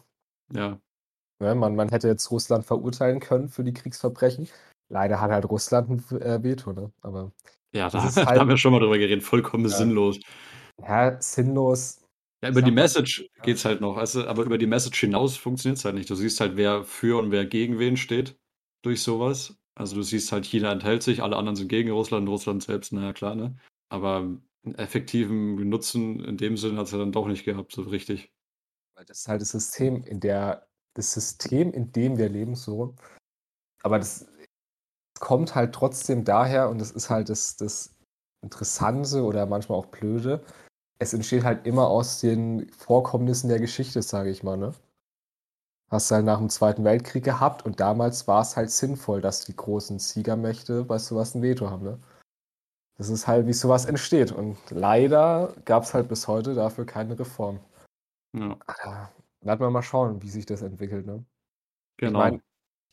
Ja, 0.52 0.80
Ne, 1.40 1.54
man, 1.54 1.74
man 1.74 1.88
hätte 1.88 2.08
jetzt 2.08 2.30
Russland 2.30 2.66
verurteilen 2.66 3.18
können 3.18 3.48
für 3.48 3.64
die 3.64 3.72
Kriegsverbrechen. 3.72 4.48
Leider 4.90 5.20
hat 5.20 5.30
halt 5.30 5.44
Russland 5.48 5.88
ein 6.10 6.20
äh, 6.20 6.42
Veto, 6.42 6.72
ne? 6.72 6.92
Aber 7.00 7.32
ja, 7.72 7.88
da, 7.88 8.06
ist 8.06 8.16
da 8.16 8.26
halt- 8.26 8.40
haben 8.40 8.48
wir 8.48 8.56
schon 8.56 8.72
mal 8.72 8.80
drüber 8.80 8.98
geredet, 8.98 9.22
vollkommen 9.24 9.64
Ja. 9.64 9.70
sinnlos. 9.76 10.18
ja, 10.82 11.20
sinnlos. 11.22 12.02
Ja, 12.42 12.50
über 12.50 12.62
die. 12.62 12.70
Message 12.70 13.28
geht's 13.42 13.64
halt 13.64 13.80
noch, 13.80 14.02
du, 14.12 14.26
aber 14.26 14.42
über 14.44 14.58
die 14.58 14.66
Message 14.66 14.98
hinaus 15.00 15.36
funktioniert's 15.36 15.84
halt 15.84 15.94
nicht. 15.94 16.08
Du 16.10 16.14
siehst 16.14 16.40
halt, 16.40 16.56
wer 16.56 16.84
für 16.84 17.18
und 17.20 17.30
wer 17.30 17.44
gegen 17.46 17.78
wen 17.78 17.96
steht 17.96 18.36
durch 18.82 19.02
sowas. 19.02 19.56
Also 19.74 19.94
du 19.96 20.02
siehst 20.02 20.32
halt, 20.32 20.44
China 20.44 20.72
enthält 20.72 21.02
sich, 21.02 21.22
alle 21.22 21.36
anderen 21.36 21.56
sind 21.56 21.68
gegen 21.68 21.90
Russland, 21.90 22.28
Russland 22.28 22.62
selbst, 22.62 22.92
naja 22.92 23.12
klar, 23.12 23.34
ne? 23.34 23.56
Aber 23.90 24.16
einen 24.64 24.74
effektiven 24.74 25.68
Nutzen 25.68 26.24
in 26.24 26.36
dem 26.36 26.56
Sinn 26.56 26.76
hat 26.76 26.86
es 26.86 26.92
ja 26.92 26.98
dann 26.98 27.12
doch 27.12 27.26
nicht 27.28 27.44
gehabt, 27.44 27.72
so 27.72 27.82
richtig. 27.82 28.32
Weil 28.96 29.04
das 29.04 29.20
ist 29.20 29.28
halt 29.28 29.40
das 29.42 29.50
System, 29.50 30.02
in 30.04 30.20
der, 30.20 30.66
das 30.94 31.12
System, 31.12 31.72
in 31.72 31.92
dem 31.92 32.18
wir 32.18 32.28
leben, 32.28 32.56
so. 32.56 32.94
Aber 33.82 33.98
das 33.98 34.26
kommt 35.20 35.54
halt 35.54 35.74
trotzdem 35.74 36.24
daher, 36.24 36.68
und 36.70 36.80
das 36.80 36.90
ist 36.90 37.10
halt 37.10 37.28
das, 37.28 37.56
das 37.56 37.94
Interessante 38.42 39.22
oder 39.22 39.46
manchmal 39.46 39.78
auch 39.78 39.86
Blöde. 39.86 40.42
Es 40.98 41.14
entsteht 41.14 41.44
halt 41.44 41.66
immer 41.66 41.86
aus 41.88 42.20
den 42.20 42.68
Vorkommnissen 42.70 43.48
der 43.48 43.60
Geschichte, 43.60 44.02
sage 44.02 44.30
ich 44.30 44.42
mal, 44.42 44.56
ne? 44.56 44.72
hast 45.90 46.10
du 46.10 46.14
halt 46.14 46.24
nach 46.24 46.38
dem 46.38 46.48
Zweiten 46.48 46.84
Weltkrieg 46.84 47.24
gehabt 47.24 47.64
und 47.66 47.80
damals 47.80 48.28
war 48.28 48.42
es 48.42 48.56
halt 48.56 48.70
sinnvoll, 48.70 49.20
dass 49.20 49.44
die 49.44 49.56
großen 49.56 49.98
Siegermächte 49.98 50.84
bei 50.84 50.98
sowas 50.98 51.34
ein 51.34 51.42
Veto 51.42 51.68
haben. 51.68 51.84
Ne? 51.84 51.98
Das 52.96 53.08
ist 53.08 53.26
halt, 53.26 53.46
wie 53.46 53.52
sowas 53.52 53.86
entsteht. 53.86 54.30
Und 54.30 54.56
leider 54.70 55.54
gab 55.64 55.82
es 55.82 55.92
halt 55.92 56.08
bis 56.08 56.28
heute 56.28 56.54
dafür 56.54 56.86
keine 56.86 57.18
Reform. 57.18 57.58
Ja. 58.36 58.56
Da 58.84 59.10
werden 59.40 59.60
wir 59.60 59.70
mal 59.70 59.82
schauen, 59.82 60.22
wie 60.22 60.30
sich 60.30 60.46
das 60.46 60.62
entwickelt. 60.62 61.06
Ne? 61.06 61.24
Genau. 61.96 62.24
Ich 62.24 62.32
mein, 62.32 62.42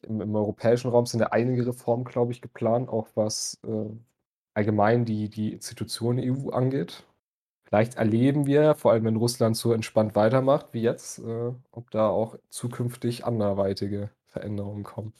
im, 0.03 0.21
im, 0.21 0.35
europäischen 0.35 0.89
Raum 0.89 1.05
sind 1.05 1.19
ja 1.19 1.27
einige 1.27 1.67
Reformen, 1.67 2.05
glaube 2.05 2.31
ich, 2.31 2.41
geplant, 2.41 2.89
auch 2.89 3.07
was 3.15 3.59
äh, 3.67 3.89
allgemein 4.53 5.05
die, 5.05 5.29
die 5.29 5.53
Institutionen 5.53 6.19
EU 6.19 6.49
angeht. 6.49 7.05
Vielleicht 7.67 7.95
erleben 7.95 8.45
wir, 8.45 8.75
vor 8.75 8.91
allem 8.91 9.03
wenn 9.03 9.17
Russland 9.17 9.57
so 9.57 9.73
entspannt 9.73 10.15
weitermacht 10.15 10.67
wie 10.71 10.81
jetzt, 10.81 11.19
äh, 11.19 11.51
ob 11.71 11.91
da 11.91 12.07
auch 12.07 12.37
zukünftig 12.49 13.25
anderweitige 13.25 14.09
Veränderungen 14.25 14.83
kommen. 14.83 15.13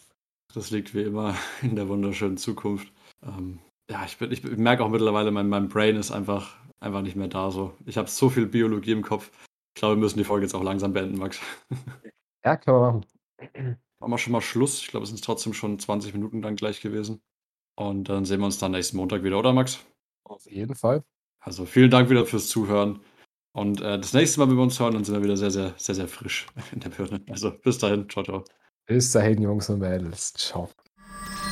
Das 0.54 0.72
liegt 0.72 0.94
wie 0.94 1.04
immer 1.04 1.36
in 1.62 1.76
der 1.76 1.90
wunderschönen 1.90 2.38
Zukunft. 2.38 2.92
Ähm, 3.22 3.60
ja, 3.90 4.06
ich, 4.06 4.20
ich, 4.22 4.44
merke 4.58 4.84
auch 4.84 4.90
mittlerweile, 4.90 5.32
mein, 5.32 5.50
mein 5.50 5.68
Brain 5.68 5.98
ist 5.98 6.12
einfach, 6.12 6.56
einfach 6.80 7.02
nicht 7.02 7.16
mehr 7.16 7.28
da. 7.28 7.52
So. 7.52 7.74
Ich 7.86 7.98
habe 7.98 8.10
so 8.10 8.30
viel 8.30 8.46
Biologie 8.46 8.92
im 8.92 9.02
Kopf. 9.02 9.30
Ich 9.76 9.80
glaube, 9.80 9.96
wir 9.96 10.02
müssen 10.02 10.18
die 10.18 10.24
Folge 10.24 10.46
jetzt 10.46 10.56
auch 10.56 10.64
langsam 10.64 10.94
beenden, 10.94 11.18
Max. 11.18 11.40
Ja, 12.46 12.56
können 12.56 12.78
wir 12.78 12.92
machen. 12.94 13.78
Machen 14.00 14.12
wir 14.12 14.18
schon 14.18 14.34
mal 14.34 14.42
Schluss. 14.42 14.82
Ich 14.82 14.88
glaube, 14.88 15.04
es 15.04 15.10
sind 15.10 15.24
trotzdem 15.24 15.54
schon 15.54 15.80
20 15.80 16.14
Minuten 16.14 16.42
dann 16.42 16.56
gleich 16.56 16.82
gewesen. 16.82 17.22
Und 17.76 18.10
dann 18.10 18.26
sehen 18.26 18.40
wir 18.40 18.46
uns 18.46 18.58
dann 18.58 18.72
nächsten 18.72 18.98
Montag 18.98 19.24
wieder, 19.24 19.38
oder 19.40 19.54
Max? 19.54 19.80
Auf 20.24 20.50
jeden 20.50 20.76
Fall. 20.76 21.04
Also 21.40 21.66
vielen 21.66 21.92
Dank 21.92 22.10
wieder 22.10 22.26
fürs 22.26 22.48
Zuhören. 22.48 23.00
Und 23.54 23.82
äh, 23.82 23.98
das 23.98 24.14
nächste 24.14 24.40
Mal, 24.40 24.50
wenn 24.50 24.58
wir 24.58 24.64
uns 24.64 24.80
hören, 24.80 24.94
dann 24.94 25.04
sind 25.04 25.16
wir 25.16 25.24
wieder 25.24 25.38
sehr, 25.38 25.52
sehr, 25.52 25.74
sehr, 25.78 25.96
sehr 25.96 26.08
frisch 26.08 26.46
in 26.72 26.80
der 26.80 26.90
Birne. 26.90 27.22
Also 27.30 27.52
bis 27.52 27.78
dahin. 27.78 28.10
Ciao, 28.10 28.24
ciao. 28.24 28.44
Bis 28.86 29.12
dahin, 29.12 29.42
Jungs 29.42 29.70
und 29.70 29.80
Mädels. 29.80 30.34
Ciao. 30.34 30.70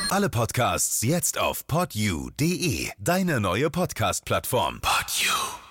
Alle 0.09 0.29
Podcasts 0.29 1.01
jetzt 1.01 1.39
auf 1.39 1.65
podyou.de, 1.65 2.89
deine 2.99 3.39
neue 3.39 3.71
Podcast-Plattform. 3.71 4.81
Podyou. 4.81 5.64